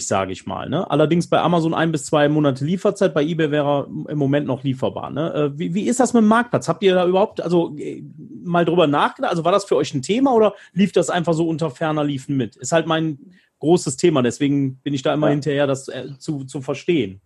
[0.00, 0.68] sage ich mal.
[0.68, 0.90] Ne?
[0.90, 4.64] Allerdings bei Amazon ein bis zwei Monate Lieferzeit, bei eBay wäre er im Moment noch
[4.64, 5.10] lieferbar.
[5.10, 5.32] Ne?
[5.32, 6.66] Äh, wie, wie ist das mit dem Marktplatz?
[6.66, 8.02] Habt ihr da überhaupt also äh,
[8.42, 9.30] mal drüber nachgedacht?
[9.30, 12.36] Also war das für euch ein Thema oder lief das einfach so unter ferner Liefen
[12.36, 12.56] mit?
[12.56, 13.18] Ist halt mein
[13.60, 15.34] großes Thema, deswegen bin ich da immer ja.
[15.34, 17.20] hinterher, das äh, zu, zu verstehen.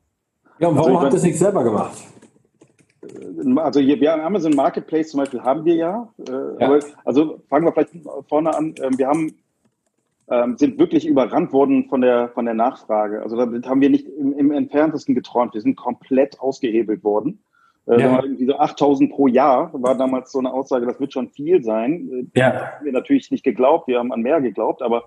[0.58, 1.96] Ja, und warum also, habt ihr es nicht selber gemacht?
[3.56, 6.08] Also hier, wir haben Amazon Marketplace zum Beispiel haben wir ja.
[6.28, 6.66] Äh, ja.
[6.66, 7.92] Aber, also fangen wir vielleicht
[8.28, 8.74] vorne an.
[8.82, 9.34] Ähm, wir haben
[10.28, 13.22] ähm, sind wirklich überrannt worden von der von der Nachfrage.
[13.22, 15.54] Also damit haben wir nicht im, im entferntesten geträumt.
[15.54, 17.40] Wir sind komplett ausgehebelt worden.
[17.86, 18.22] Äh, ja.
[18.22, 22.30] Irgendwie so 8000 pro Jahr war damals so eine Aussage, das wird schon viel sein.
[22.34, 22.52] Äh, ja.
[22.76, 25.04] haben wir natürlich nicht geglaubt, wir haben an mehr geglaubt, aber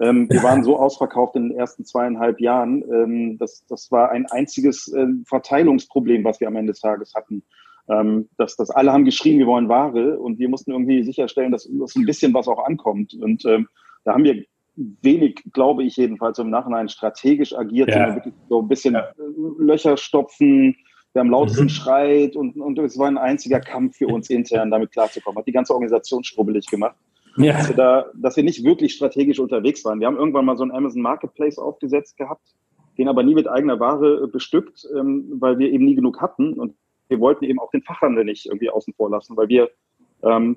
[0.00, 2.82] ähm, wir waren so ausverkauft in den ersten zweieinhalb Jahren.
[2.92, 7.42] Ähm, das, das war ein einziges äh, Verteilungsproblem, was wir am Ende des Tages hatten.
[7.90, 11.68] Ähm, dass, dass alle haben geschrieben, wir wollen Ware und wir mussten irgendwie sicherstellen, dass,
[11.70, 13.14] dass ein bisschen was auch ankommt.
[13.14, 13.66] Und ähm,
[14.04, 14.44] da haben wir
[14.76, 18.14] wenig, glaube ich jedenfalls im Nachhinein, strategisch agiert, ja.
[18.14, 19.08] wirklich so ein bisschen ja.
[19.58, 20.76] Löcher stopfen,
[21.14, 21.68] wir haben lautesten mhm.
[21.70, 25.38] Schreit und, und es war ein einziger Kampf für uns intern, damit klarzukommen.
[25.38, 26.96] Hat die ganze Organisation strubbelig gemacht
[27.38, 27.52] ja.
[27.54, 30.00] dass, wir da, dass wir nicht wirklich strategisch unterwegs waren.
[30.00, 32.54] Wir haben irgendwann mal so einen Amazon Marketplace aufgesetzt gehabt,
[32.98, 36.54] den aber nie mit eigener Ware äh, bestückt, ähm, weil wir eben nie genug hatten.
[36.54, 36.74] Und
[37.08, 39.70] wir wollten eben auch den Fachhandel nicht irgendwie außen vor lassen, weil wir
[40.22, 40.56] ähm,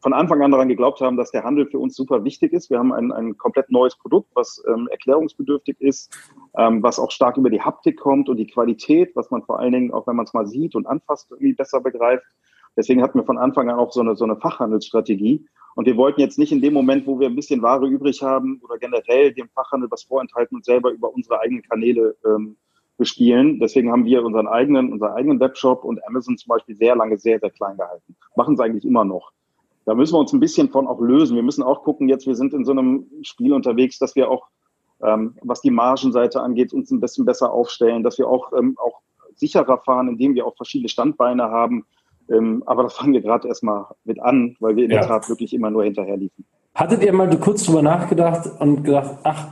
[0.00, 2.68] von Anfang an daran geglaubt haben, dass der Handel für uns super wichtig ist.
[2.68, 6.14] Wir haben ein, ein komplett neues Produkt, was ähm, erklärungsbedürftig ist,
[6.56, 9.72] ähm, was auch stark über die Haptik kommt und die Qualität, was man vor allen
[9.72, 12.24] Dingen, auch wenn man es mal sieht und anfasst, irgendwie besser begreift.
[12.76, 15.46] Deswegen hatten wir von Anfang an auch so eine, so eine Fachhandelsstrategie.
[15.78, 18.60] Und wir wollten jetzt nicht in dem Moment, wo wir ein bisschen Ware übrig haben
[18.64, 22.56] oder generell dem Fachhandel was vorenthalten und selber über unsere eigenen Kanäle ähm,
[22.96, 23.60] bespielen.
[23.60, 27.38] Deswegen haben wir unseren eigenen, unseren eigenen Webshop und Amazon zum Beispiel sehr lange sehr,
[27.38, 28.16] sehr klein gehalten.
[28.34, 29.30] Machen es eigentlich immer noch.
[29.84, 31.36] Da müssen wir uns ein bisschen von auch lösen.
[31.36, 34.48] Wir müssen auch gucken, jetzt wir sind in so einem Spiel unterwegs, dass wir auch,
[35.00, 39.02] ähm, was die Margenseite angeht, uns ein bisschen besser aufstellen, dass wir auch, ähm, auch
[39.36, 41.86] sicherer fahren, indem wir auch verschiedene Standbeine haben,
[42.30, 45.00] ähm, aber das fangen wir gerade erstmal mit an, weil wir in ja.
[45.00, 46.44] der Tat wirklich immer nur hinterher liefen.
[46.74, 49.48] Hattet ihr mal kurz drüber nachgedacht und gedacht, ach,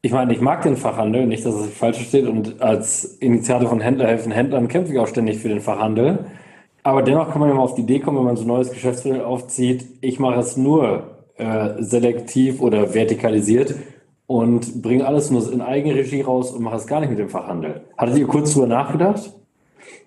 [0.00, 2.26] ich meine, ich mag den Fachhandel, nicht, dass es falsch steht.
[2.26, 6.26] Und als Initiator von Händler helfen Händlern kämpfe ich auch ständig für den Fachhandel.
[6.82, 8.72] Aber dennoch kann man ja mal auf die Idee kommen, wenn man so ein neues
[8.72, 13.76] Geschäftsmodell aufzieht, ich mache es nur äh, selektiv oder vertikalisiert
[14.26, 17.82] und bringe alles nur in Eigenregie raus und mache es gar nicht mit dem Fachhandel.
[17.96, 19.32] Hattet ihr kurz drüber nachgedacht?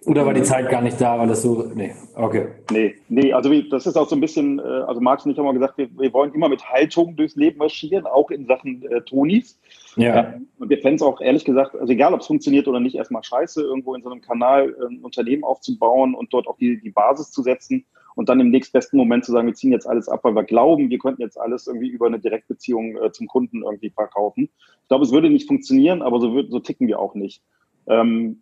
[0.05, 1.71] Oder war die Zeit gar nicht da, weil das so.
[1.73, 2.47] Nee, okay.
[2.71, 5.37] Nee, nee, also wie, das ist auch so ein bisschen, äh, also Marx und ich
[5.37, 8.83] haben mal gesagt, wir, wir wollen immer mit Haltung durchs Leben marschieren, auch in Sachen
[8.91, 9.59] äh, Tonis.
[9.95, 10.33] Ja.
[10.59, 13.23] Und wir fänden es auch ehrlich gesagt, also egal ob es funktioniert oder nicht, erstmal
[13.23, 17.31] scheiße, irgendwo in so einem Kanal ein Unternehmen aufzubauen und dort auch die, die Basis
[17.31, 20.33] zu setzen und dann im nächstbesten Moment zu sagen, wir ziehen jetzt alles ab, weil
[20.33, 24.49] wir glauben, wir könnten jetzt alles irgendwie über eine Direktbeziehung äh, zum Kunden irgendwie verkaufen.
[24.81, 27.43] Ich glaube, es würde nicht funktionieren, aber so, so ticken wir auch nicht.
[27.87, 28.41] Ähm,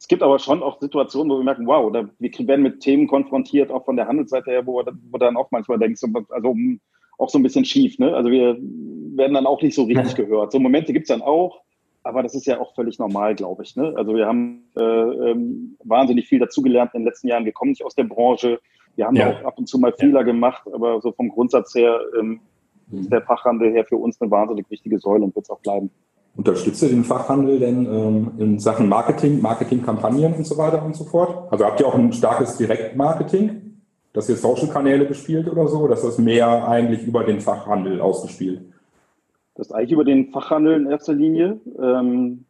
[0.00, 3.06] es gibt aber schon auch Situationen, wo wir merken, wow, da, wir werden mit Themen
[3.06, 6.56] konfrontiert, auch von der Handelsseite her, wo wo dann auch manchmal denkst, also
[7.18, 7.98] auch so ein bisschen schief.
[7.98, 8.14] Ne?
[8.14, 8.56] Also wir
[9.14, 10.52] werden dann auch nicht so richtig gehört.
[10.52, 11.60] So Momente gibt's dann auch,
[12.02, 13.76] aber das ist ja auch völlig normal, glaube ich.
[13.76, 13.92] Ne?
[13.94, 17.44] Also wir haben äh, ähm, wahnsinnig viel dazugelernt in den letzten Jahren.
[17.44, 18.58] Wir kommen nicht aus der Branche.
[18.96, 19.30] Wir haben ja.
[19.30, 20.22] auch ab und zu mal Fehler ja.
[20.22, 22.40] gemacht, aber so vom Grundsatz her ähm,
[22.88, 23.00] mhm.
[23.00, 25.90] ist der Fachhandel her für uns eine wahnsinnig wichtige Säule und wird es auch bleiben.
[26.36, 31.04] Unterstützt ihr den Fachhandel denn ähm, in Sachen Marketing, Marketingkampagnen und so weiter und so
[31.04, 31.52] fort?
[31.52, 33.80] Also habt ihr auch ein starkes Direktmarketing,
[34.12, 35.80] dass ihr Social-Kanäle bespielt oder so?
[35.80, 38.62] Oder ist das mehr eigentlich über den Fachhandel ausgespielt?
[39.54, 41.60] Das ist eigentlich über den Fachhandel in erster Linie.
[41.78, 42.46] Ähm,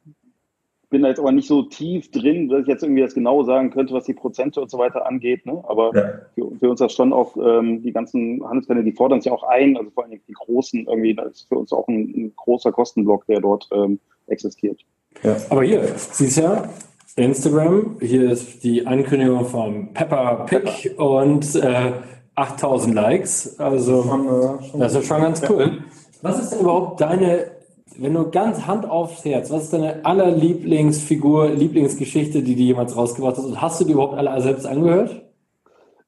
[0.90, 3.70] bin da jetzt aber nicht so tief drin, dass ich jetzt irgendwie das genau sagen
[3.70, 5.46] könnte, was die Prozente und so weiter angeht.
[5.46, 5.62] Ne?
[5.68, 6.12] Aber ja.
[6.34, 9.44] für, für, uns das schon auch ähm, die ganzen Handelskanäle, die fordern es ja auch
[9.44, 12.72] ein, also vor allem die großen irgendwie, das ist für uns auch ein, ein großer
[12.72, 14.80] Kostenblock, der dort ähm, existiert.
[15.22, 15.36] Ja.
[15.48, 16.68] Aber hier, siehst ja,
[17.16, 21.04] Instagram, hier ist die Ankündigung von Peppa Pig Pepper.
[21.04, 21.92] und äh,
[22.34, 23.60] 8000 Likes.
[23.60, 25.84] Also, schon, äh, schon das ist schon ganz cool.
[26.22, 27.59] Was ist denn überhaupt deine
[27.98, 33.36] wenn du ganz Hand aufs Herz, was ist deine allerlieblingsfigur, Lieblingsgeschichte, die du jemals rausgebracht
[33.36, 33.44] hast?
[33.44, 35.22] Und hast du die überhaupt alle selbst angehört?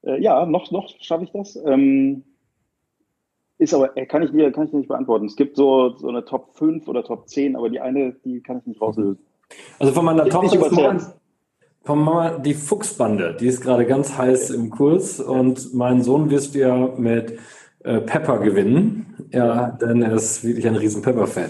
[0.03, 1.55] Äh, ja, noch, noch schaffe ich das.
[1.65, 2.23] Ähm,
[3.57, 5.25] ist aber, äh, kann ich, dir, kann ich nicht beantworten.
[5.25, 8.59] Es gibt so, so eine Top 5 oder Top 10, aber die eine, die kann
[8.59, 9.23] ich nicht rauslösen.
[9.79, 11.01] Also von meiner ist mein,
[11.83, 16.55] von Mama die Fuchsbande, die ist gerade ganz heiß im Kurs und mein Sohn wirst
[16.55, 17.37] du ja mit
[17.83, 19.29] äh, Pepper gewinnen.
[19.31, 21.49] Ja, denn er ist wirklich ein riesen Pepper-Fan.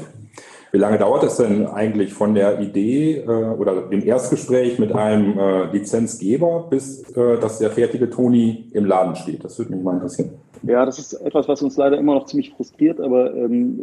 [0.73, 5.37] Wie lange dauert es denn eigentlich von der Idee äh, oder dem Erstgespräch mit einem
[5.37, 9.43] äh, Lizenzgeber, bis äh, dass der fertige Toni im Laden steht?
[9.43, 10.31] Das würde mich mal interessieren.
[10.63, 13.79] Ja, das ist etwas, was uns leider immer noch ziemlich frustriert, aber ähm,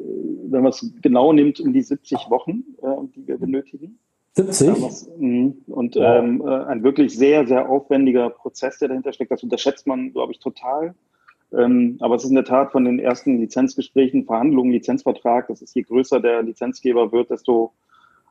[0.48, 4.00] wenn man es genau nimmt, um die 70 Wochen, äh, die wir benötigen.
[4.33, 5.16] 70?
[5.16, 5.62] Mhm.
[5.68, 9.31] Und ähm, äh, ein wirklich sehr, sehr aufwendiger Prozess, der dahinter steckt.
[9.31, 10.96] Das unterschätzt man, glaube ich, total.
[11.53, 15.75] Ähm, aber es ist in der Tat von den ersten Lizenzgesprächen, Verhandlungen, Lizenzvertrag, das ist
[15.75, 17.73] je größer der Lizenzgeber wird, desto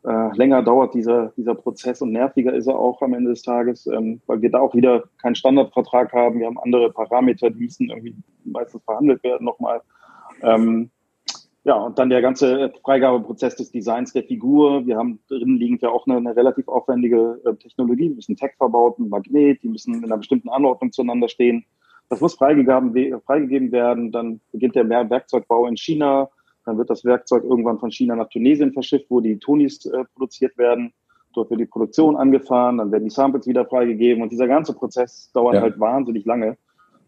[0.06, 3.86] äh, länger dauert dieser, dieser Prozess und nerviger ist er auch am Ende des Tages,
[3.88, 6.40] ähm, weil wir da auch wieder keinen Standardvertrag haben.
[6.40, 9.82] Wir haben andere Parameter, die müssen irgendwie meistens verhandelt werden nochmal.
[10.42, 10.90] Ähm,
[11.66, 14.86] ja, und dann der ganze Freigabeprozess des Designs der Figur.
[14.86, 18.08] Wir haben drin liegend ja auch eine, eine relativ aufwendige äh, Technologie.
[18.10, 21.66] Wir müssen Tech verbaut, ein Magnet, die müssen in einer bestimmten Anordnung zueinander stehen.
[22.10, 24.12] Das muss freigegeben, freigegeben werden.
[24.12, 26.30] Dann beginnt der Werkzeugbau in China.
[26.66, 30.58] Dann wird das Werkzeug irgendwann von China nach Tunesien verschifft, wo die Tonis äh, produziert
[30.58, 30.94] werden.
[31.34, 35.32] Dort wird die Produktion angefahren, dann werden die Samples wieder freigegeben und dieser ganze Prozess
[35.32, 35.62] dauert ja.
[35.62, 36.58] halt wahnsinnig lange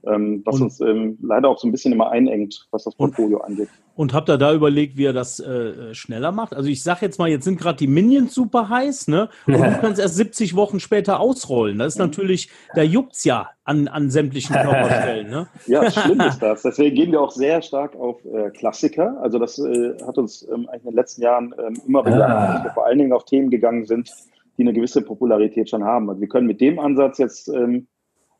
[0.08, 3.38] ähm, was und, uns ähm, leider auch so ein bisschen immer einengt, was das Portfolio
[3.38, 3.70] und, angeht.
[3.96, 6.56] Und habt ihr da überlegt, wie ihr das äh, schneller macht?
[6.56, 9.30] Also ich sage jetzt mal, jetzt sind gerade die Minions super heiß, ne?
[9.46, 11.78] Und du kannst erst 70 Wochen später ausrollen.
[11.78, 15.48] Das ist natürlich, da juckt's ja an, an sämtlichen Körperstellen, ne?
[15.68, 16.64] Ja, schlimm ist das.
[16.64, 19.18] Deswegen gehen wir auch sehr stark auf äh, Klassiker.
[19.22, 22.54] Also das äh, hat uns ähm, eigentlich in den letzten Jahren ähm, immer wieder, ah.
[22.54, 24.12] dass wir vor allen Dingen auf Themen gegangen sind,
[24.58, 26.10] die eine gewisse Popularität schon haben.
[26.10, 27.88] Also wir können mit dem Ansatz jetzt ähm,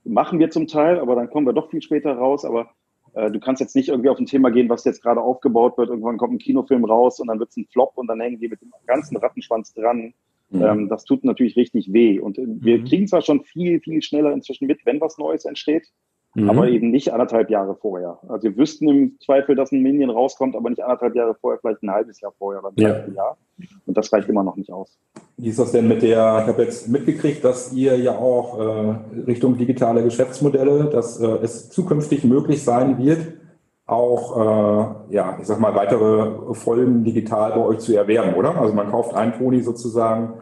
[0.04, 2.44] Machen wir zum Teil, aber dann kommen wir doch viel später raus.
[2.46, 2.72] Aber
[3.14, 5.90] äh, du kannst jetzt nicht irgendwie auf ein Thema gehen, was jetzt gerade aufgebaut wird.
[5.90, 8.48] Irgendwann kommt ein Kinofilm raus und dann wird es ein Flop und dann hängen die
[8.48, 10.14] mit dem ganzen Rattenschwanz dran.
[10.50, 10.64] Mhm.
[10.64, 12.20] Ähm, das tut natürlich richtig weh.
[12.20, 12.86] Und äh, wir mhm.
[12.86, 15.88] kriegen zwar schon viel, viel schneller inzwischen mit, wenn was Neues entsteht.
[16.34, 16.50] Mhm.
[16.50, 18.18] Aber eben nicht anderthalb Jahre vorher.
[18.30, 21.84] Also wir wüssten im Zweifel, dass ein Minion rauskommt, aber nicht anderthalb Jahre vorher, vielleicht
[21.84, 23.14] ein halbes Jahr vorher oder ein ja.
[23.14, 23.38] Jahr.
[23.86, 24.98] Und das reicht immer noch nicht aus.
[25.38, 28.96] Wie ist das denn mit der, ich habe jetzt mitgekriegt, dass ihr ja auch äh,
[29.28, 33.34] Richtung digitale Geschäftsmodelle, dass äh, es zukünftig möglich sein wird,
[33.86, 34.38] auch,
[35.10, 38.56] äh, ja, ich sag mal, weitere Folgen digital bei euch zu erwerben, oder?
[38.56, 40.36] Also man kauft einen Toni sozusagen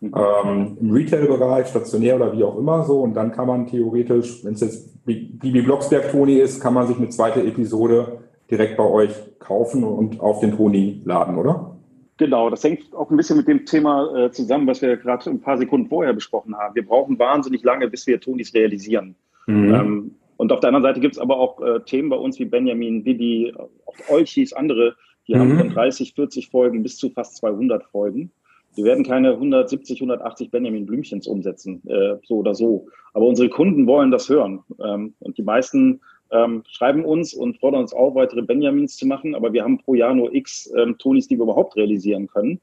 [0.00, 3.00] ähm, im Retail-Bereich, stationär oder wie auch immer so.
[3.00, 7.08] Und dann kann man theoretisch, wenn es jetzt Bibi Blocksberg-Toni ist, kann man sich eine
[7.08, 11.76] zweite Episode direkt bei euch kaufen und auf den Toni laden, oder?
[12.16, 15.40] Genau, das hängt auch ein bisschen mit dem Thema äh, zusammen, was wir gerade ein
[15.40, 16.74] paar Sekunden vorher besprochen haben.
[16.74, 19.14] Wir brauchen wahnsinnig lange, bis wir Tonis realisieren.
[19.46, 19.74] Mhm.
[19.74, 22.44] Ähm, und auf der anderen Seite gibt es aber auch äh, Themen bei uns wie
[22.44, 24.96] Benjamin, Bibi, auch Olchis, andere,
[25.28, 25.38] die mhm.
[25.38, 28.30] haben von 30, 40 Folgen bis zu fast 200 Folgen.
[28.76, 32.86] Wir werden keine 170, 180 Benjamin Blümchens umsetzen, äh, so oder so.
[33.14, 34.62] Aber unsere Kunden wollen das hören.
[34.82, 39.34] Ähm, und die meisten ähm, schreiben uns und fordern uns auf, weitere Benjamins zu machen.
[39.34, 42.60] Aber wir haben pro Jahr nur x ähm, Tonis, die wir überhaupt realisieren können,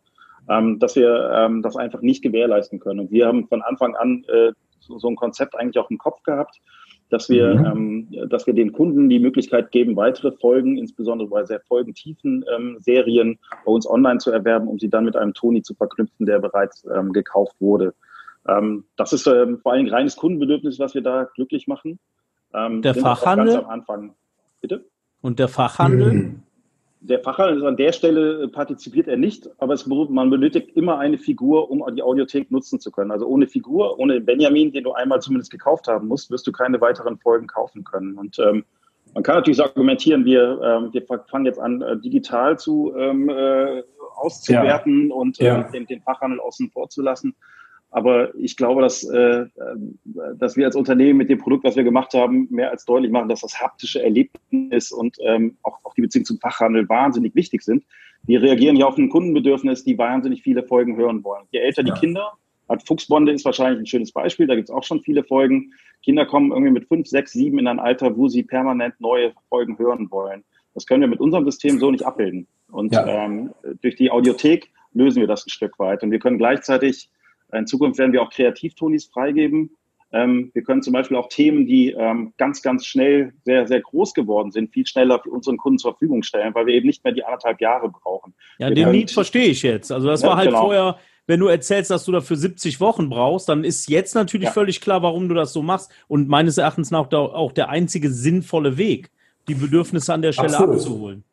[0.49, 3.01] ähm, dass wir ähm, das einfach nicht gewährleisten können.
[3.01, 6.23] Und wir haben von Anfang an äh, so, so ein Konzept eigentlich auch im Kopf
[6.23, 6.61] gehabt,
[7.09, 8.07] dass wir, mhm.
[8.11, 12.77] ähm, dass wir den Kunden die Möglichkeit geben, weitere Folgen, insbesondere bei sehr folgentiefen ähm,
[12.79, 16.39] Serien, bei uns online zu erwerben, um sie dann mit einem Toni zu verknüpfen, der
[16.39, 17.93] bereits ähm, gekauft wurde.
[18.47, 21.99] Ähm, das ist ähm, vor allem reines Kundenbedürfnis, was wir da glücklich machen.
[22.53, 23.57] Ähm, der Fachhandel?
[23.57, 24.13] am Anfang.
[24.61, 24.85] Bitte?
[25.21, 26.13] Und der Fachhandel?
[26.13, 26.43] Mhm.
[26.99, 30.97] Der Fachhandel ist an der Stelle äh, partizipiert er nicht, aber es, man benötigt immer
[30.99, 33.11] eine Figur, um die Audiothek nutzen zu können.
[33.11, 36.81] Also ohne Figur, ohne Benjamin, den du einmal zumindest gekauft haben musst, wirst du keine
[36.81, 38.17] weiteren Folgen kaufen können.
[38.17, 38.65] Und ähm,
[39.13, 43.29] man kann natürlich so argumentieren, wir, ähm, wir fangen jetzt an, äh, digital zu ähm,
[43.29, 43.83] äh,
[44.15, 45.15] auszuwerten ja.
[45.15, 47.35] und äh, Den, den Fachhandel außen vor zu lassen.
[47.89, 49.45] Aber ich glaube, dass, äh,
[50.35, 53.29] dass wir als Unternehmen mit dem Produkt, was wir gemacht haben, mehr als deutlich machen,
[53.29, 57.85] dass das haptische Erlebnis und ähm, auch, auch die Beziehung zum Fachhandel wahnsinnig wichtig sind.
[58.23, 61.45] Wir reagieren ja auf ein Kundenbedürfnis, die wahnsinnig viele Folgen hören wollen.
[61.51, 61.93] Je älter ja.
[61.93, 62.33] die Kinder,
[62.67, 65.73] hat Fuchsbonde ist wahrscheinlich ein schönes Beispiel, da gibt es auch schon viele Folgen.
[66.03, 69.77] Kinder kommen irgendwie mit fünf, sechs, sieben in ein Alter, wo sie permanent neue Folgen
[69.77, 70.43] hören wollen.
[70.73, 72.47] Das können wir mit unserem System so nicht abbilden.
[72.69, 73.25] Und ja.
[73.25, 76.03] ähm, durch die Audiothek lösen wir das ein Stück weit.
[76.03, 77.09] Und wir können gleichzeitig
[77.53, 79.71] in Zukunft werden wir auch Kreativtonis freigeben.
[80.13, 84.13] Ähm, wir können zum Beispiel auch Themen, die ähm, ganz, ganz schnell sehr, sehr groß
[84.13, 87.13] geworden sind, viel schneller für unseren Kunden zur Verfügung stellen, weil wir eben nicht mehr
[87.13, 88.33] die anderthalb Jahre brauchen.
[88.57, 89.91] Ja, wir den Need verstehe ich jetzt.
[89.91, 90.61] Also das ja, war halt genau.
[90.61, 94.53] vorher, wenn du erzählst, dass du dafür 70 Wochen brauchst, dann ist jetzt natürlich ja.
[94.53, 95.91] völlig klar, warum du das so machst.
[96.07, 99.11] Und meines Erachtens nach auch der einzige sinnvolle Weg,
[99.49, 100.75] die Bedürfnisse an der Stelle Absolut.
[100.75, 101.23] abzuholen.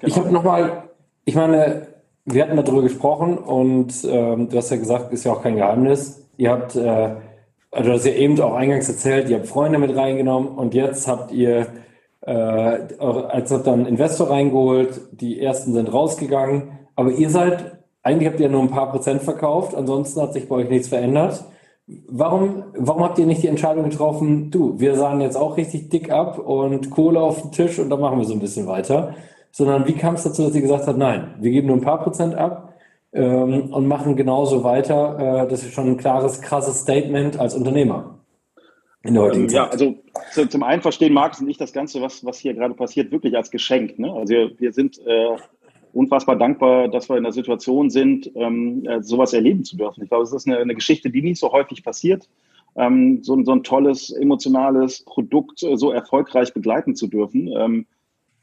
[0.00, 0.12] Genau.
[0.12, 0.88] Ich habe nochmal,
[1.26, 1.93] ich meine,
[2.26, 6.26] wir hatten darüber gesprochen und ähm, du hast ja gesagt, ist ja auch kein Geheimnis.
[6.36, 7.16] Ihr habt, äh,
[7.70, 11.32] also hast ja eben auch eingangs erzählt, ihr habt Freunde mit reingenommen und jetzt habt
[11.32, 11.66] ihr,
[12.22, 18.40] äh, als habt dann Investor reingeholt, die ersten sind rausgegangen, aber ihr seid, eigentlich habt
[18.40, 21.44] ihr nur ein paar Prozent verkauft, ansonsten hat sich bei euch nichts verändert.
[22.08, 26.10] Warum, warum habt ihr nicht die Entscheidung getroffen, du, wir sahen jetzt auch richtig dick
[26.10, 29.14] ab und Kohle auf den Tisch und dann machen wir so ein bisschen weiter?
[29.56, 32.02] Sondern wie kam es dazu, dass sie gesagt hat, nein, wir geben nur ein paar
[32.02, 32.74] Prozent ab
[33.12, 35.44] ähm, und machen genauso weiter.
[35.44, 38.18] Äh, das ist schon ein klares, krasses Statement als Unternehmer.
[39.04, 39.56] In der heutigen ähm, Zeit.
[39.56, 39.94] Ja, also
[40.48, 43.52] zum einen verstehen Markus und ich das Ganze, was, was hier gerade passiert, wirklich als
[43.52, 43.96] Geschenk.
[43.96, 44.12] Ne?
[44.12, 45.36] Also wir, wir sind äh,
[45.92, 50.02] unfassbar dankbar, dass wir in der Situation sind, ähm, äh, sowas erleben zu dürfen.
[50.02, 52.28] Ich glaube, es ist eine, eine Geschichte, die nicht so häufig passiert.
[52.74, 57.48] Ähm, so, so ein tolles, emotionales Produkt äh, so erfolgreich begleiten zu dürfen.
[57.56, 57.86] Ähm,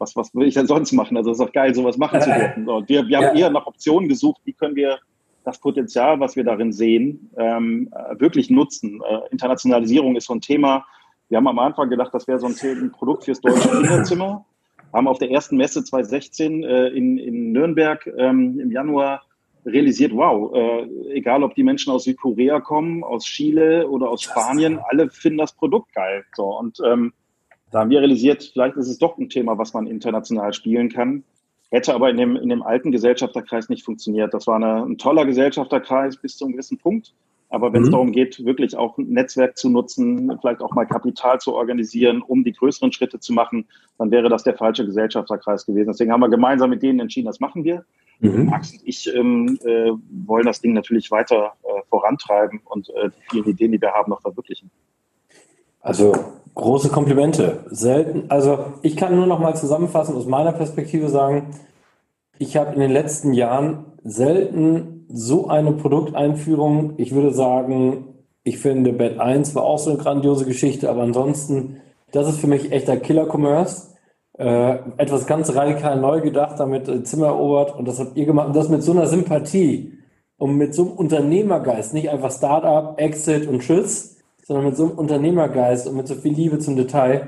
[0.01, 1.15] was, was will ich denn sonst machen?
[1.15, 2.65] Also es ist doch geil, sowas machen zu dürfen.
[2.65, 3.45] So, wir, wir haben ja.
[3.45, 4.99] eher nach Optionen gesucht, wie können wir
[5.43, 9.01] das Potenzial, was wir darin sehen, ähm, äh, wirklich nutzen.
[9.01, 10.85] Äh, Internationalisierung ist so ein Thema.
[11.29, 14.45] Wir haben am Anfang gedacht, das wäre so ein, ein Produkt fürs deutsche Kinderzimmer.
[14.91, 19.21] Haben auf der ersten Messe 2016 äh, in, in Nürnberg ähm, im Januar
[19.65, 24.79] realisiert, wow, äh, egal ob die Menschen aus Südkorea kommen, aus Chile oder aus Spanien,
[24.89, 26.25] alle finden das Produkt geil.
[26.35, 27.13] So, und ähm,
[27.71, 31.23] da haben wir realisiert, vielleicht ist es doch ein Thema, was man international spielen kann.
[31.69, 34.33] Hätte aber in dem, in dem alten Gesellschafterkreis nicht funktioniert.
[34.33, 37.13] Das war eine, ein toller Gesellschafterkreis bis zu einem gewissen Punkt.
[37.49, 37.93] Aber wenn es mhm.
[37.93, 42.43] darum geht, wirklich auch ein Netzwerk zu nutzen, vielleicht auch mal Kapital zu organisieren, um
[42.43, 43.65] die größeren Schritte zu machen,
[43.97, 45.87] dann wäre das der falsche Gesellschafterkreis gewesen.
[45.87, 47.85] Deswegen haben wir gemeinsam mit denen entschieden, das machen wir.
[48.19, 48.45] Mhm.
[48.45, 49.91] Max und ich ähm, äh,
[50.25, 54.11] wollen das Ding natürlich weiter äh, vorantreiben und äh, die vielen Ideen, die wir haben,
[54.11, 54.69] noch verwirklichen.
[55.81, 56.13] Also
[56.55, 57.65] große Komplimente.
[57.69, 61.47] Selten, also ich kann nur noch mal zusammenfassen aus meiner Perspektive sagen,
[62.37, 66.93] ich habe in den letzten Jahren selten so eine Produkteinführung.
[66.97, 71.77] Ich würde sagen, ich finde Bed 1 war auch so eine grandiose Geschichte, aber ansonsten,
[72.11, 73.91] das ist für mich echter Killer-Commerce.
[74.37, 78.47] Äh, etwas ganz radikal neu gedacht, damit äh, Zimmer erobert und das habt ihr gemacht
[78.47, 79.99] und das mit so einer Sympathie
[80.37, 84.97] und mit so einem Unternehmergeist, nicht einfach Startup, Exit und Tschüss, sondern mit so einem
[84.97, 87.27] Unternehmergeist und mit so viel Liebe zum Detail.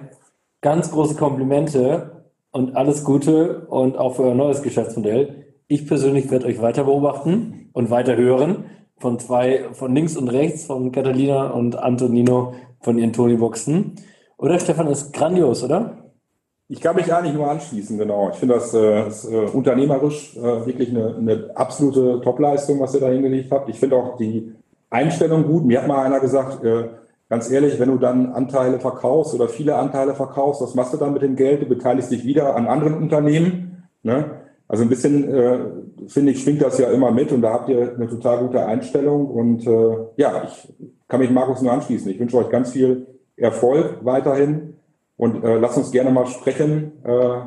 [0.61, 5.45] Ganz große Komplimente und alles Gute und auch für euer neues Geschäftsmodell.
[5.67, 8.65] Ich persönlich werde euch weiter beobachten und weiter hören
[8.97, 13.95] von zwei, von links und rechts, von Catalina und Antonino von ihren Tony-Boxen.
[14.37, 15.97] Oder Stefan, ist grandios, oder?
[16.69, 18.29] Ich kann mich eigentlich nur anschließen, genau.
[18.29, 23.01] Ich finde das äh, ist, äh, unternehmerisch äh, wirklich eine, eine absolute Topleistung, was ihr
[23.01, 23.69] da hingelegt habt.
[23.69, 24.53] Ich finde auch die
[24.89, 25.65] Einstellung gut.
[25.65, 26.85] Mir hat mal einer gesagt, äh,
[27.33, 31.13] ganz ehrlich, wenn du dann Anteile verkaufst oder viele Anteile verkaufst, was machst du dann
[31.13, 31.63] mit dem Geld?
[31.63, 33.87] Du beteiligst dich wieder an anderen Unternehmen.
[34.03, 34.41] Ne?
[34.67, 35.59] Also ein bisschen, äh,
[36.05, 39.25] finde ich, schwingt das ja immer mit und da habt ihr eine total gute Einstellung.
[39.31, 40.71] Und äh, ja, ich
[41.07, 42.11] kann mich Markus nur anschließen.
[42.11, 44.75] Ich wünsche euch ganz viel Erfolg weiterhin
[45.17, 47.39] und äh, lasst uns gerne mal sprechen, äh,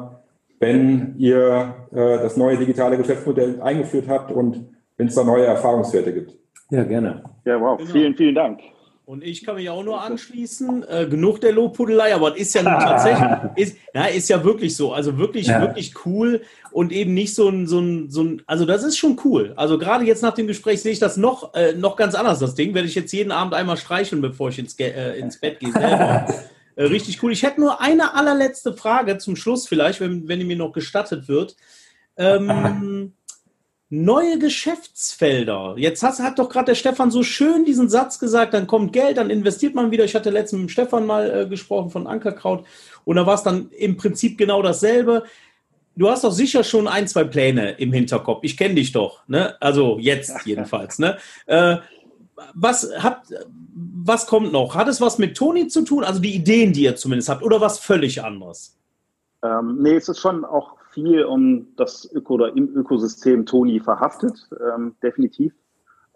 [0.59, 6.13] wenn ihr äh, das neue digitale Geschäftsmodell eingeführt habt und wenn es da neue Erfahrungswerte
[6.13, 6.37] gibt.
[6.71, 7.23] Ja, gerne.
[7.45, 7.79] Ja, wow.
[7.79, 7.93] Genau.
[7.93, 8.59] Vielen, vielen Dank.
[9.07, 10.85] Und ich kann mich auch nur anschließen.
[10.89, 14.93] Äh, genug der Lobpudelei, aber es ist ja tatsächlich, ist, na, ist ja wirklich so.
[14.93, 15.61] Also wirklich, ja.
[15.61, 19.17] wirklich cool und eben nicht so ein, so ein, so ein, also das ist schon
[19.25, 19.53] cool.
[19.55, 22.57] Also gerade jetzt nach dem Gespräch sehe ich das noch, äh, noch ganz anders, das
[22.57, 22.75] Ding.
[22.75, 25.73] Werde ich jetzt jeden Abend einmal streicheln, bevor ich ins, äh, ins Bett gehe
[26.75, 27.31] äh, richtig cool.
[27.31, 31.29] Ich hätte nur eine allerletzte Frage zum Schluss vielleicht, wenn, wenn die mir noch gestattet
[31.29, 31.55] wird.
[32.17, 33.13] Ähm,
[33.89, 35.75] neue Geschäftsfelder.
[35.77, 39.17] Jetzt hast, hat doch gerade der Stefan so schön diesen Satz gesagt, dann kommt Geld,
[39.17, 40.05] dann investiert man wieder.
[40.05, 42.65] Ich hatte letztens mit Stefan mal äh, gesprochen von Ankerkraut
[43.05, 45.25] und da war es dann im Prinzip genau dasselbe.
[45.95, 48.41] Du hast doch sicher schon ein, zwei Pläne im Hinterkopf.
[48.43, 49.57] Ich kenne dich doch, ne?
[49.61, 51.17] Also jetzt jedenfalls, ne?
[51.47, 51.77] Äh,
[52.55, 53.33] was habt,
[53.75, 54.75] was kommt noch?
[54.75, 56.05] Hat es was mit Toni zu tun?
[56.05, 58.77] Also die Ideen, die ihr zumindest habt, oder was völlig anderes?
[59.43, 64.49] Ähm, nee, es ist schon auch viel um das Öko oder im Ökosystem Toni verhaftet,
[64.75, 65.53] ähm, definitiv.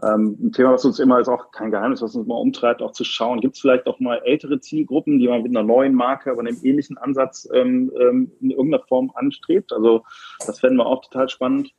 [0.03, 2.93] Ähm, ein Thema, was uns immer ist auch kein Geheimnis, was uns mal umtreibt, auch
[2.93, 6.31] zu schauen, gibt es vielleicht auch mal ältere Zielgruppen, die man mit einer neuen Marke,
[6.31, 9.71] aber einem ähnlichen Ansatz ähm, ähm, in irgendeiner Form anstrebt.
[9.71, 10.03] Also
[10.47, 11.73] das fänden wir auch total spannend.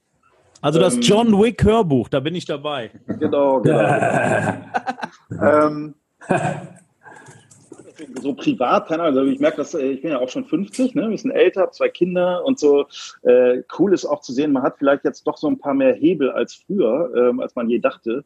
[0.61, 2.91] Also das ähm, John Wick Hörbuch, da bin ich dabei.
[3.07, 3.79] Genau, genau.
[5.41, 5.95] ähm,
[8.21, 10.95] so privat, keine Ahnung, also ich merke, dass äh, ich bin ja auch schon 50,
[10.95, 12.85] ne, ein bisschen älter, zwei Kinder und so.
[13.23, 15.93] Äh, cool ist auch zu sehen, man hat vielleicht jetzt doch so ein paar mehr
[15.93, 18.23] Hebel als früher, ähm, als man je dachte.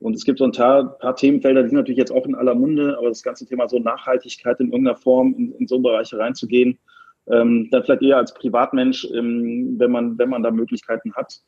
[0.00, 2.54] Und es gibt so ein paar, paar, Themenfelder, die sind natürlich jetzt auch in aller
[2.54, 6.78] Munde, aber das ganze Thema so Nachhaltigkeit in irgendeiner Form in, in so Bereiche reinzugehen,
[7.30, 11.40] ähm, dann vielleicht eher als Privatmensch, ähm, wenn man wenn man da Möglichkeiten hat.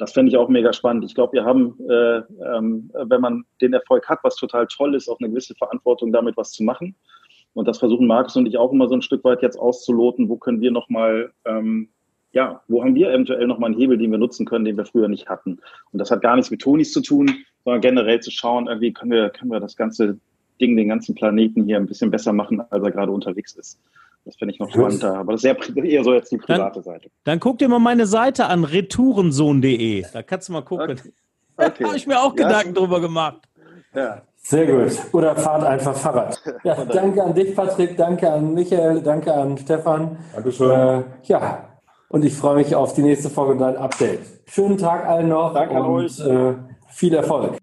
[0.00, 1.04] Das fände ich auch mega spannend.
[1.04, 2.22] Ich glaube, wir haben, äh,
[2.56, 6.38] ähm, wenn man den Erfolg hat, was total toll ist, auch eine gewisse Verantwortung, damit
[6.38, 6.96] was zu machen.
[7.54, 10.36] Und das versuchen Markus und ich auch immer so ein Stück weit jetzt auszuloten, wo
[10.36, 11.88] können wir nochmal, ähm,
[12.32, 15.08] ja, wo haben wir eventuell nochmal einen Hebel, den wir nutzen können, den wir früher
[15.08, 15.58] nicht hatten.
[15.92, 17.30] Und das hat gar nichts mit Tonis zu tun,
[17.64, 20.18] sondern generell zu schauen, irgendwie können wir, können wir das ganze
[20.60, 23.80] Ding, den ganzen Planeten hier ein bisschen besser machen, als er gerade unterwegs ist.
[24.24, 26.82] Das finde ich noch spannender, aber das ist eher, eher so jetzt die private dann,
[26.82, 27.10] Seite.
[27.24, 30.04] Dann guck dir mal meine Seite an, retourensohn.de.
[30.12, 30.90] Da kannst du mal gucken.
[30.90, 31.12] Okay.
[31.56, 31.74] okay.
[31.82, 32.46] da habe ich mir auch ja.
[32.46, 33.48] Gedanken drüber gemacht.
[33.94, 34.22] Ja.
[34.42, 34.92] Sehr gut.
[35.12, 36.40] Oder fahrt einfach Fahrrad.
[36.64, 37.96] Ja, danke an dich, Patrick.
[37.96, 39.02] Danke an Michael.
[39.02, 40.18] Danke an Stefan.
[40.34, 40.70] Dankeschön.
[40.70, 41.68] Äh, ja,
[42.08, 44.20] und ich freue mich auf die nächste Folge und dein Update.
[44.46, 46.54] Schönen Tag allen noch danke und äh,
[46.88, 47.56] viel Erfolg.